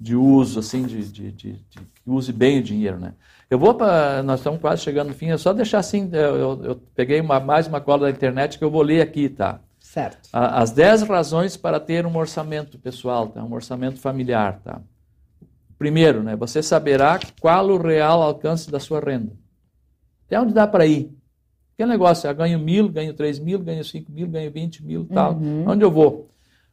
[0.00, 3.12] de uso, assim, de, de, de, de, que use bem o dinheiro, né?
[3.50, 6.64] Eu vou para, nós estamos quase chegando no fim, é só deixar assim, eu, eu,
[6.64, 9.60] eu peguei uma, mais uma cola da internet que eu vou ler aqui, tá?
[9.94, 10.28] Certo.
[10.32, 13.44] As 10 razões para ter um orçamento pessoal, tá?
[13.44, 14.80] um orçamento familiar, tá?
[15.78, 19.30] Primeiro, né, você saberá qual o real alcance da sua renda.
[20.26, 21.16] Até onde dá para ir?
[21.76, 22.28] Que negócio?
[22.28, 25.34] Eu ganho mil, ganho três mil, ganho cinco mil, ganho vinte mil, tal.
[25.34, 25.68] Uhum.
[25.68, 26.28] Onde eu vou?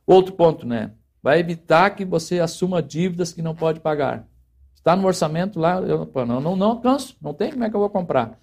[0.08, 0.90] Outro ponto, né?
[1.22, 4.28] Vai evitar que você assuma dívidas que não pode pagar.
[4.74, 7.80] Está no orçamento lá, eu não, não, não alcanço, não tem, como é que eu
[7.80, 8.40] vou comprar?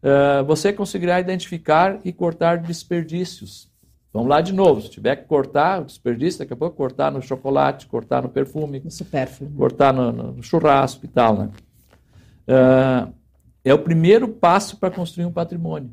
[0.00, 3.71] Uh, você conseguirá identificar e cortar desperdícios.
[4.12, 4.80] Vamos lá de novo.
[4.82, 8.80] Se tiver que cortar o desperdício, daqui a pouco cortar no chocolate, cortar no perfume,
[8.80, 9.50] no supérfluo.
[9.52, 11.36] cortar no, no, churrasco e tal.
[11.36, 11.50] Né?
[12.46, 13.12] Uh,
[13.64, 15.90] é o primeiro passo para construir um patrimônio.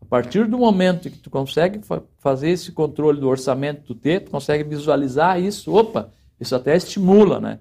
[0.00, 4.20] A partir do momento que tu consegue fa fazer esse controle do orçamento do ter,
[4.20, 7.60] tu consegue visualizar isso, opa, isso até estimula, né?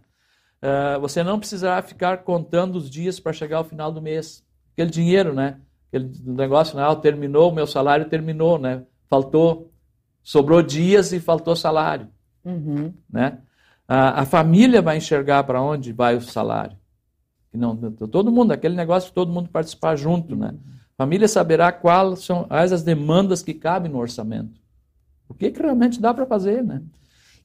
[0.62, 4.44] Uh, você não precisará ficar contando os dias para chegar ao final do mês.
[4.74, 5.58] Aquele dinheiro, né?
[5.88, 6.84] Aquele negócio, né?
[6.86, 8.84] Ah, terminou, o meu salário terminou, né?
[9.10, 9.72] Faltou
[10.24, 12.08] sobrou dias e faltou salário.
[12.44, 12.94] Uhum.
[13.10, 13.40] Né?
[13.88, 16.78] A, a, família vai enxergar para onde vai o salário.
[17.54, 20.36] E não, todo mundo, aquele negócio de todo mundo participar junto.
[20.36, 20.54] Né?
[20.98, 24.60] A família saberá quais são as demandas que cabem no orçamento.
[25.28, 26.82] O que, que realmente dá para fazer, né?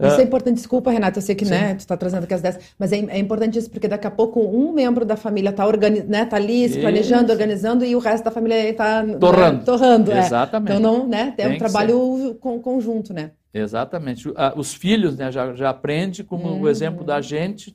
[0.00, 2.42] Isso é ah, importante, desculpa, Renata, eu sei que né, tu está trazendo aqui as
[2.42, 5.64] 10, mas é, é, importante isso, porque daqui a pouco um membro da família está
[6.08, 9.58] né, tá ali se planejando, organizando, e o resto da família está torrando.
[9.58, 10.18] Né, torrando é.
[10.18, 10.72] Exatamente.
[10.72, 10.76] É.
[10.76, 13.30] Então não, né, é um trabalho conjunto, né?
[13.54, 14.28] Exatamente.
[14.56, 16.62] Os filhos né, já, já aprendem, como uhum.
[16.62, 17.72] o exemplo da gente,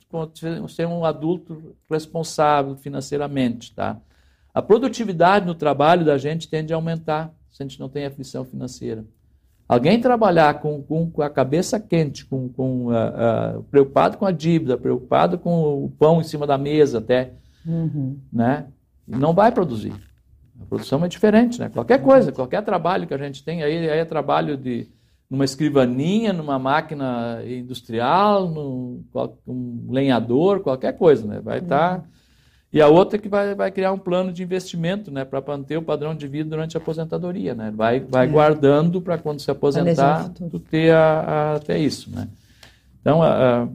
[0.68, 3.74] ser um adulto responsável financeiramente.
[3.74, 3.98] Tá?
[4.54, 8.44] A produtividade no trabalho da gente tende a aumentar se a gente não tem aflição
[8.44, 9.06] financeira.
[9.70, 14.32] Alguém trabalhar com, com, com a cabeça quente, com, com, uh, uh, preocupado com a
[14.32, 18.18] dívida, preocupado com o pão em cima da mesa até, uhum.
[18.34, 18.66] né?
[19.08, 19.94] não vai produzir.
[20.60, 21.70] A produção é diferente, né?
[21.70, 24.88] Qualquer coisa, qualquer trabalho que a gente tem aí, aí é trabalho de
[25.30, 29.04] numa escrivaninha, numa máquina industrial, num
[29.48, 31.40] um lenhador, qualquer coisa, né?
[31.40, 32.04] Vai estar tá uhum.
[32.72, 35.82] E a outra que vai, vai criar um plano de investimento né, para manter o
[35.82, 37.56] padrão de vida durante a aposentadoria.
[37.56, 37.72] Né?
[37.76, 38.30] Vai, vai é.
[38.30, 42.12] guardando para quando se aposentar, tu ter a, a, até isso.
[42.12, 42.28] Né?
[43.02, 43.68] Então, a, a,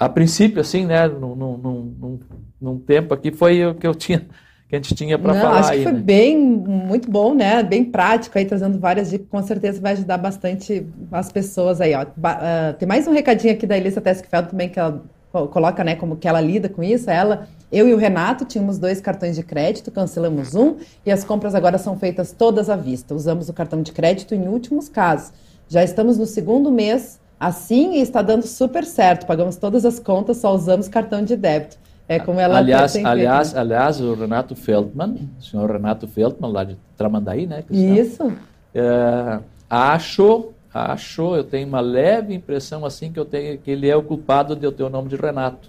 [0.00, 2.20] a, princípio, assim, né, num, num, num,
[2.60, 4.26] num, tempo aqui, foi o que eu tinha
[4.68, 5.60] que a gente tinha para falar.
[5.60, 6.00] Acho que aí, foi né?
[6.00, 7.62] bem, muito bom, né?
[7.62, 12.04] Bem prático aí, trazendo várias dicas, com certeza vai ajudar bastante as pessoas aí, ó.
[12.04, 15.02] Uh, tem mais um recadinho aqui da Elisa Teskfeld também, que ela
[15.32, 19.00] coloca, né, como que ela lida com isso, ela eu e o Renato tínhamos dois
[19.00, 20.76] cartões de crédito, cancelamos um
[21.06, 23.14] e as compras agora são feitas todas à vista.
[23.14, 25.32] Usamos o cartão de crédito em últimos casos.
[25.68, 29.26] Já estamos no segundo mês assim e está dando super certo.
[29.26, 31.78] Pagamos todas as contas, só usamos cartão de débito.
[32.06, 33.58] É como ela aliás, aliás, feito.
[33.58, 37.64] aliás, o Renato Feldman, o senhor Renato Feldman, lá de Tramandaí, né?
[37.70, 38.30] Isso.
[38.74, 39.38] É,
[39.70, 44.02] acho, acho, eu tenho uma leve impressão assim que eu tenho que ele é o
[44.02, 45.68] culpado de eu ter o nome de Renato.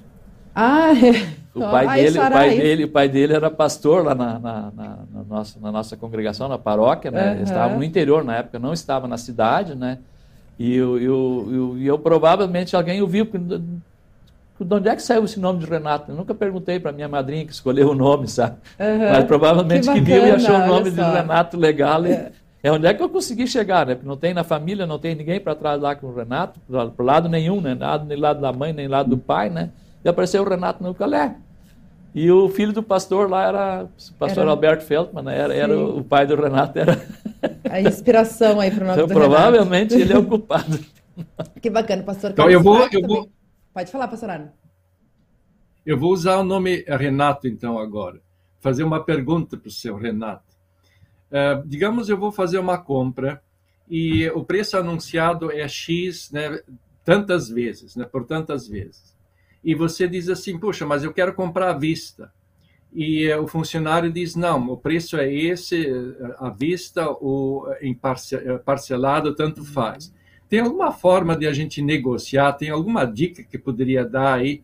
[0.55, 1.27] Ah, é.
[1.53, 4.97] O pai, dele, o, pai dele, o pai dele era pastor lá na, na, na,
[5.11, 7.35] na nossa, na nossa congregação, na paróquia, né?
[7.35, 7.43] Uhum.
[7.43, 9.97] Estava no interior na época, não estava na cidade, né?
[10.57, 13.25] E eu, eu, eu, eu provavelmente alguém ouviu.
[13.25, 16.11] De onde é que saiu esse nome de Renato?
[16.11, 18.57] Eu nunca perguntei para minha madrinha que escolheu o nome, sabe?
[18.79, 19.11] Uhum.
[19.11, 22.05] Mas provavelmente que, que viu e achou o nome de Renato legal.
[22.05, 22.31] É.
[22.63, 23.93] é onde é que eu consegui chegar, né?
[23.93, 26.61] Porque não tem na família, não tem ninguém para trás lá com o Renato,
[26.95, 27.75] para lado nenhum, né?
[27.75, 29.69] Nada, nem lado da mãe, nem lado do pai, né?
[30.03, 31.35] E apareceu o Renato no Calé.
[32.15, 34.51] E o filho do pastor lá era o pastor era...
[34.51, 35.37] Alberto Feldman, né?
[35.37, 36.79] era, era o pai do Renato.
[36.79, 37.05] Era...
[37.69, 40.11] A inspiração aí para o então, do provavelmente Renato.
[40.11, 40.79] ele é o culpado.
[41.61, 42.31] Que bacana, pastor.
[42.31, 43.29] Então eu vou, eu vou...
[43.71, 44.51] Pode falar, pastor Arno.
[45.85, 48.19] Eu vou usar o nome Renato então agora.
[48.59, 50.52] Fazer uma pergunta para o seu Renato.
[51.33, 53.41] Uh, digamos, eu vou fazer uma compra
[53.89, 56.61] e o preço anunciado é X, né,
[57.03, 59.13] tantas vezes, né, por tantas vezes
[59.63, 62.31] e você diz assim, puxa, mas eu quero comprar à vista.
[62.91, 65.87] E o funcionário diz, não, o preço é esse,
[66.37, 67.97] à vista ou em
[68.63, 70.13] parcelado, tanto faz.
[70.49, 72.53] Tem alguma forma de a gente negociar?
[72.53, 74.63] Tem alguma dica que poderia dar aí, eh,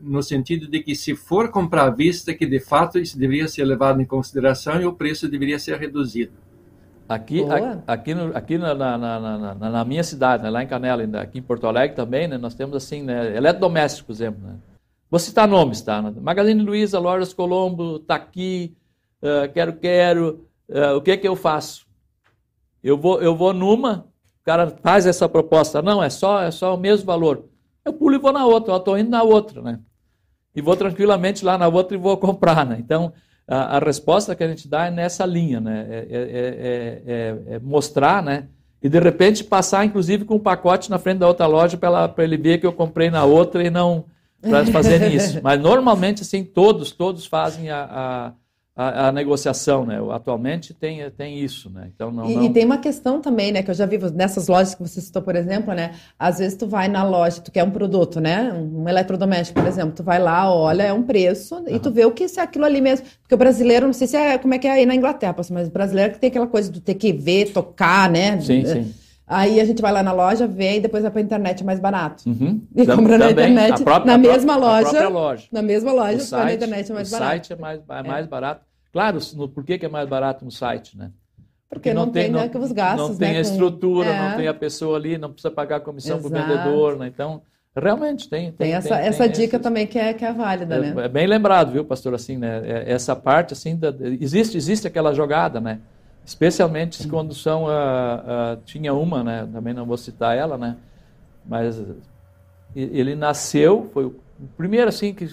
[0.00, 3.64] no sentido de que se for comprar à vista, que de fato isso deveria ser
[3.64, 6.32] levado em consideração e o preço deveria ser reduzido?
[7.08, 11.04] Aqui, a, aqui, no, aqui na, na, na, na, minha cidade, né, lá em Canela,
[11.20, 14.40] aqui em Porto Alegre também, né, nós temos assim, né, eletrodoméstico, por exemplo.
[14.42, 14.56] Né?
[15.08, 16.02] Vou citar nomes, tá?
[16.02, 18.76] Magazine Luiza, Lojas Colombo, tá aqui,
[19.22, 21.86] uh, quero, quero, uh, o que que eu faço?
[22.82, 24.08] Eu vou, eu vou numa,
[24.42, 27.44] o cara faz essa proposta, não, é só, é só o mesmo valor.
[27.86, 29.78] Eu pulo e vou na outra, eu estou indo na outra, né?
[30.54, 32.76] E vou tranquilamente lá na outra e vou comprar, né?
[32.80, 33.12] Então,
[33.46, 35.86] a, a, resposta que a gente dá é nessa linha, né?
[35.88, 38.48] É, é, é, é, mostrar, né?
[38.82, 42.36] E de repente passar, inclusive, com um pacote na frente da outra loja para ele
[42.36, 44.04] ver que eu comprei na outra e não
[44.40, 45.40] para fazerem isso.
[45.42, 48.32] Mas normalmente, assim, todos, todos fazem a, a,
[48.76, 49.98] a, negociação, né?
[50.12, 51.88] Atualmente tem, tem isso, né?
[51.94, 52.42] Então não, e, não...
[52.44, 53.62] e, tem uma questão também, né?
[53.62, 55.92] Que eu já vi nessas lojas que você citou, por exemplo, né?
[56.18, 58.52] Às vezes tu vai na loja, tu quer um produto, né?
[58.52, 61.64] Um eletrodoméstico, por exemplo, tu vai lá, olha, é um preço uhum.
[61.68, 63.06] e tu vê o que é aquilo ali mesmo.
[63.22, 65.68] Porque o brasileiro, não sei se é como é que é aí na Inglaterra, mas
[65.68, 68.38] o brasileiro que tem aquela coisa de ter que ver, tocar, né?
[68.42, 68.94] Sim, sim.
[69.26, 71.80] Aí a gente vai lá na loja, vê e depois vai para a internet mais
[71.80, 72.28] barato.
[72.28, 72.62] Uhum.
[72.74, 76.92] E compra na internet, própria, na mesma loja, loja, Na mesma loja, site, na internet
[76.92, 77.24] mais o barato.
[77.24, 78.28] O site é mais, é mais é.
[78.28, 78.64] barato.
[78.92, 81.10] Claro, no, por que, que é mais barato no site, né?
[81.68, 84.16] Porque, Porque não, não, tem, né, os gastos, Não tem né, a estrutura, com...
[84.16, 84.36] não é.
[84.36, 87.08] tem a pessoa ali, não precisa pagar comissão para o vendedor, né?
[87.08, 87.42] Então,
[87.74, 88.52] realmente tem.
[88.52, 91.04] Tem, tem essa, tem, essa tem dica também que é, que é válida, é, né?
[91.04, 92.62] É bem lembrado, viu, pastor, assim, né?
[92.64, 95.80] É, essa parte, assim, da, existe, existe aquela jogada, né?
[96.26, 97.66] Especialmente quando são.
[97.66, 99.48] Uh, uh, tinha uma, né?
[99.52, 100.76] Também não vou citar ela, né?
[101.46, 101.80] Mas
[102.74, 104.16] ele nasceu, foi o
[104.56, 105.24] primeiro assim que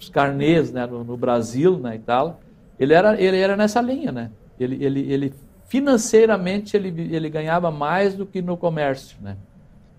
[0.00, 2.40] os carnês né, no, no, Brasil né, e tal.
[2.80, 4.30] Ele era, ele era nessa linha, né?
[4.58, 5.34] Ele, ele, ele
[5.66, 9.36] financeiramente ele, ele ganhava mais do que no comércio, né?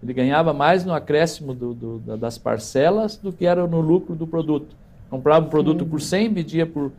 [0.02, 4.26] Ele ganhava mais no acréscimo do, do, das parcelas do que era no lucro do
[4.26, 4.76] produto.
[5.10, 6.92] Comprava um produto por 100, vendia por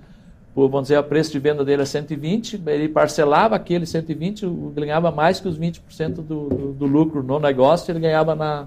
[0.57, 5.11] por, vamos dizer, o preço de venda dele é 120, ele parcelava aquele 120, ganhava
[5.11, 8.67] mais que os 20% do, do, do lucro no negócio, ele ganhava na,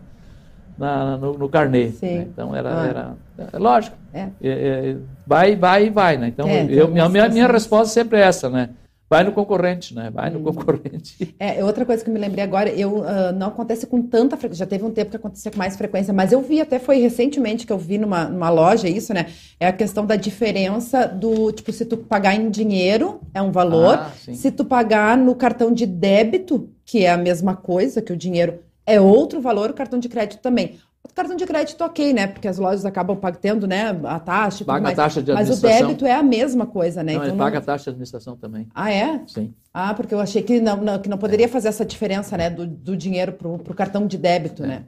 [0.77, 1.85] na no, no carnê.
[1.99, 2.27] Né?
[2.31, 2.85] Então era, ah.
[2.85, 3.13] era
[3.51, 3.97] é, lógico.
[4.13, 4.19] É.
[4.19, 6.27] É, é vai, vai e vai, né?
[6.27, 8.69] Então é, eu, a minha, minha resposta sempre é essa, né?
[9.09, 10.11] Vai no concorrente, né?
[10.13, 10.43] Vai no hum.
[10.43, 11.17] concorrente.
[11.39, 14.65] É, outra coisa que eu me lembrei agora, eu uh, não acontece com tanta frequência,
[14.65, 17.65] já teve um tempo que acontecia com mais frequência, mas eu vi, até foi recentemente
[17.65, 19.27] que eu vi numa, numa loja isso, né?
[19.57, 23.95] É a questão da diferença do, tipo, se tu pagar em dinheiro, é um valor,
[23.95, 28.17] ah, se tu pagar no cartão de débito, que é a mesma coisa, que o
[28.17, 30.77] dinheiro é outro valor, o cartão de crédito também.
[31.03, 32.27] O cartão de crédito, ok, né?
[32.27, 34.65] Porque as lojas acabam pagando né, a taxa.
[34.65, 37.13] Paga a taxa de Mas o débito é a mesma coisa, né?
[37.13, 37.61] Não, então, ele paga não...
[37.61, 38.67] a taxa de administração também.
[38.75, 39.21] Ah, é?
[39.27, 39.53] Sim.
[39.73, 42.49] Ah, porque eu achei que não, não que não poderia fazer essa diferença, né?
[42.49, 44.67] Do, do dinheiro para o cartão de débito, é.
[44.67, 44.83] né?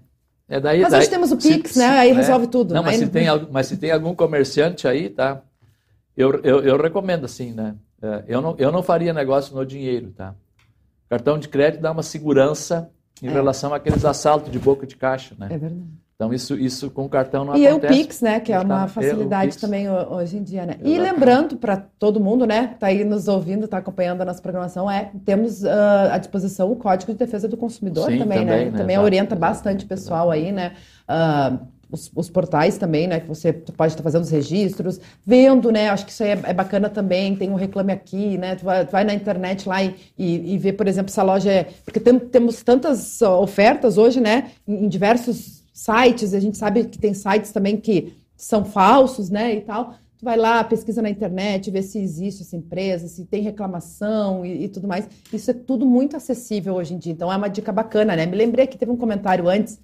[0.48, 1.88] É daí, mas daí, hoje temos o Pix, se, né?
[1.88, 2.14] Aí é.
[2.14, 2.74] resolve tudo.
[2.74, 5.42] Não, mas, se tem, mas se tem algum comerciante aí, tá?
[6.16, 7.76] Eu, eu, eu recomendo assim, né?
[8.02, 10.36] É, eu não, eu não faria negócio no dinheiro, tá?
[11.10, 12.90] Cartão de crédito dá uma segurança
[13.22, 13.32] em é.
[13.32, 15.48] relação àqueles assaltos de boca de caixa, né?
[15.50, 16.01] É verdade.
[16.22, 17.94] Então, isso, isso com cartão não e acontece.
[17.94, 18.40] E o Pix, né?
[18.40, 20.74] Que é uma facilidade também hoje em dia, né?
[20.74, 20.96] Exatamente.
[20.96, 22.68] E lembrando para todo mundo, né?
[22.68, 26.72] Que está aí nos ouvindo, está acompanhando a nossa programação, é temos uh, à disposição
[26.72, 28.72] o Código de Defesa do Consumidor Sim, também, também, né?
[28.72, 28.78] né?
[28.78, 30.74] Também orienta bastante pessoal aí, né?
[31.10, 31.58] Uh,
[31.90, 33.20] os, os, portais também, né?
[33.20, 35.90] Que você pode estar fazendo os registros, vendo, né?
[35.90, 37.36] Acho que isso aí é, é bacana também.
[37.36, 38.56] Tem um reclame aqui, né?
[38.56, 41.24] Tu vai, tu vai na internet lá e, e, e vê, por exemplo, se a
[41.24, 41.68] loja é.
[41.84, 44.52] Porque tem, temos tantas ofertas hoje, né?
[44.68, 49.56] Em, em diversos sites, a gente sabe que tem sites também que são falsos, né,
[49.56, 49.94] e tal.
[50.18, 54.66] Tu vai lá, pesquisa na internet, vê se existe essa empresa, se tem reclamação e,
[54.66, 55.08] e, tudo mais.
[55.34, 57.12] Isso é tudo muito acessível hoje em dia.
[57.12, 58.26] Então é uma dica bacana, né?
[58.26, 59.80] Me lembrei que teve um comentário antes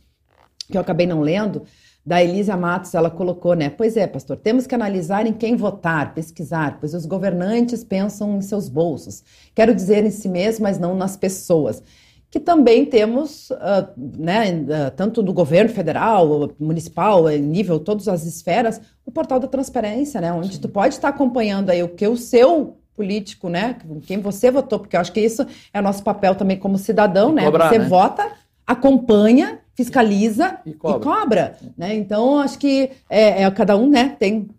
[0.69, 1.63] que eu acabei não lendo,
[2.05, 3.69] da Elisa Matos, ela colocou, né?
[3.69, 8.41] Pois é, pastor, temos que analisar em quem votar, pesquisar, pois os governantes pensam em
[8.41, 9.23] seus bolsos.
[9.53, 11.83] Quero dizer em si mesmo, mas não nas pessoas
[12.29, 18.25] que também temos, uh, né, uh, tanto no governo federal, municipal, em nível, todas as
[18.25, 20.61] esferas, o portal da transparência, né, onde Sim.
[20.61, 24.95] tu pode estar acompanhando aí o que o seu político, né, quem você votou, porque
[24.95, 27.85] eu acho que isso é nosso papel também como cidadão, né, cobrar, você né?
[27.85, 28.31] vota,
[28.65, 34.15] acompanha, fiscaliza e cobra, e cobra né, então acho que é, é, cada um, né,
[34.17, 34.49] tem,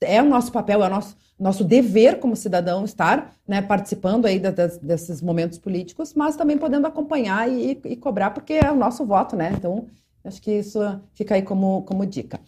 [0.00, 4.40] é o nosso papel, é o nosso nosso dever como cidadão estar né, participando aí
[4.82, 9.36] desses momentos políticos, mas também podendo acompanhar e, e, cobrar, porque é o nosso voto,
[9.36, 9.52] né?
[9.56, 9.86] Então,
[10.24, 10.80] acho que isso
[11.14, 12.40] fica aí como, como dica.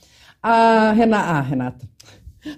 [0.43, 1.89] A Renata, ah, Renata,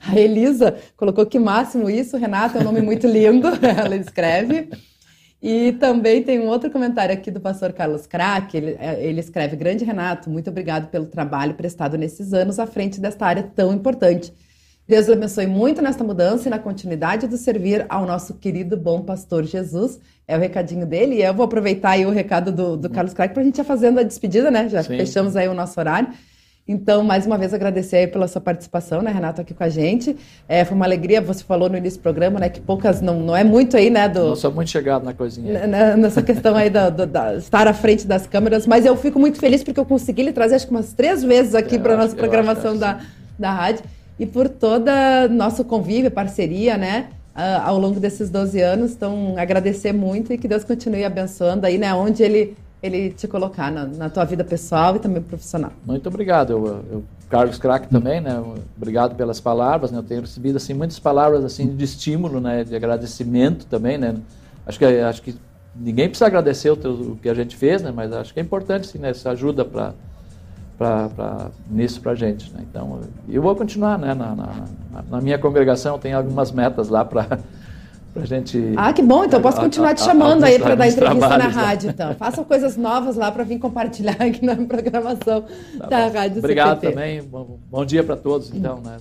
[0.09, 4.71] a Elisa colocou que máximo isso, Renata é um nome muito lindo, ela escreve.
[5.43, 9.57] E também tem um outro comentário aqui do pastor Carlos Crack, ele, é, ele escreve,
[9.57, 14.33] grande Renato, muito obrigado pelo trabalho prestado nesses anos à frente desta área tão importante.
[14.87, 19.03] Deus lhe abençoe muito nesta mudança e na continuidade do servir ao nosso querido bom
[19.03, 19.99] pastor Jesus.
[20.29, 21.17] É o recadinho dele.
[21.17, 23.65] E eu vou aproveitar aí o recado do, do Carlos Craig para a gente ir
[23.65, 24.69] fazendo a despedida, né?
[24.69, 24.97] Já Sim.
[24.97, 26.09] fechamos aí o nosso horário.
[26.67, 30.17] Então, mais uma vez, agradecer aí pela sua participação, né, Renato, aqui com a gente.
[30.49, 33.37] É, foi uma alegria, você falou no início do programa, né, que poucas, não, não
[33.37, 34.29] é muito aí, né, do...
[34.29, 35.67] Não sou muito chegado na coisinha.
[35.67, 36.89] Nessa questão aí da,
[37.37, 40.55] estar à frente das câmeras, mas eu fico muito feliz porque eu consegui lhe trazer,
[40.55, 43.01] acho que umas três vezes aqui é, para a nossa programação da,
[43.37, 43.85] da rádio
[44.19, 47.09] e por toda nosso convívio, parceria, né?
[47.35, 48.93] Ao longo desses 12 anos.
[48.93, 51.93] Então, agradecer muito e que Deus continue abençoando aí, né?
[51.95, 55.73] Onde Ele, ele te colocar na, na tua vida pessoal e também profissional.
[55.87, 56.51] Muito obrigado.
[56.51, 58.43] Eu, eu Carlos Crack também, né?
[58.77, 59.99] Obrigado pelas palavras, né?
[59.99, 62.65] Eu tenho recebido assim muitas palavras assim de estímulo, né?
[62.65, 64.17] De agradecimento também, né?
[64.67, 65.35] Acho que acho que
[65.75, 67.93] ninguém precisa agradecer o, teu, o que a gente fez, né?
[67.95, 69.13] Mas acho que é importante, sim, né?
[69.13, 69.95] Isso ajuda para
[70.77, 72.53] para nisso para a gente.
[72.53, 72.65] Né?
[72.69, 74.15] Então, eu vou continuar né?
[74.15, 74.67] na, na,
[75.09, 77.39] na minha congregação, tem algumas metas lá para
[78.15, 78.73] a gente.
[78.77, 79.25] Ah, que bom!
[79.25, 81.91] Então eu posso continuar te chamando a, a, aí para dar entrevista na rádio.
[81.91, 85.45] Então, façam coisas novas lá para vir compartilhar aqui na programação
[85.79, 86.15] tá da bom.
[86.15, 86.39] rádio.
[86.39, 86.93] Obrigado CPT.
[86.93, 87.23] também.
[87.23, 88.99] Bom, bom, dia para todos, então, né?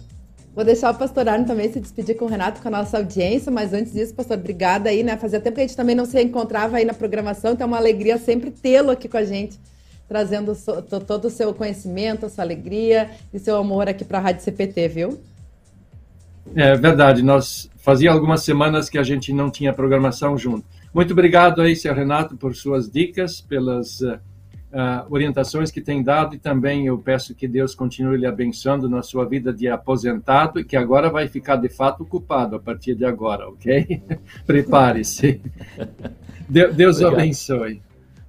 [0.54, 3.50] Vou deixar o pastor Arno também se despedir com o Renato, com a nossa audiência,
[3.52, 5.16] mas antes disso, pastor, obrigada aí, né?
[5.16, 7.78] Fazia tempo que a gente também não se encontrava aí na programação, então é uma
[7.78, 9.58] alegria sempre tê-lo aqui com a gente
[10.12, 14.22] trazendo so, todo o seu conhecimento, a sua alegria e seu amor aqui para a
[14.22, 15.22] Rádio CPT, viu?
[16.54, 20.66] É verdade, nós fazia algumas semanas que a gente não tinha programação junto.
[20.94, 24.20] Muito obrigado aí, seu Renato, por suas dicas, pelas uh,
[25.10, 29.26] orientações que tem dado e também eu peço que Deus continue lhe abençoando na sua
[29.26, 33.48] vida de aposentado e que agora vai ficar de fato ocupado a partir de agora,
[33.50, 34.02] ok?
[34.46, 35.42] Prepare-se.
[36.48, 37.82] Deus o abençoe.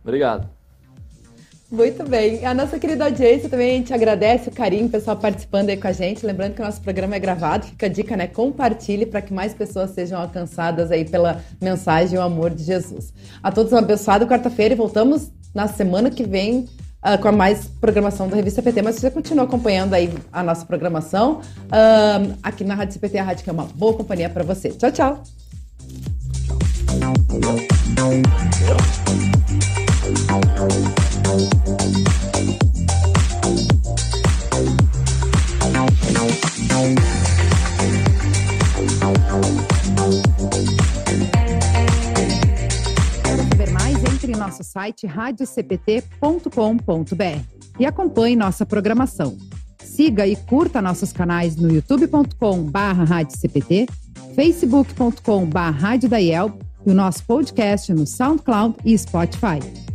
[0.03, 0.62] Obrigado.
[1.73, 2.45] Muito bem.
[2.45, 5.93] A nossa querida audiência também gente agradece o carinho, o pessoal participando aí com a
[5.93, 6.25] gente.
[6.27, 8.27] Lembrando que o nosso programa é gravado, fica a dica, né?
[8.27, 13.15] Compartilhe para que mais pessoas sejam alcançadas aí pela mensagem e o amor de Jesus.
[13.43, 16.69] A todos uma abençoada quarta-feira e voltamos na semana que vem
[17.03, 18.83] uh, com a mais programação da Revista PT.
[18.83, 23.45] Mas você continua acompanhando aí a nossa programação uh, aqui na Rádio CPT, a rádio
[23.45, 24.69] que é uma boa companhia para você.
[24.69, 25.23] Tchau, tchau.
[44.39, 49.39] Nosso site radiocpt.com.br e acompanhe nossa programação.
[49.83, 52.75] Siga e curta nossos canais no youtube.com.br,
[54.35, 59.61] facebook.com.br e o nosso podcast no SoundCloud e Spotify.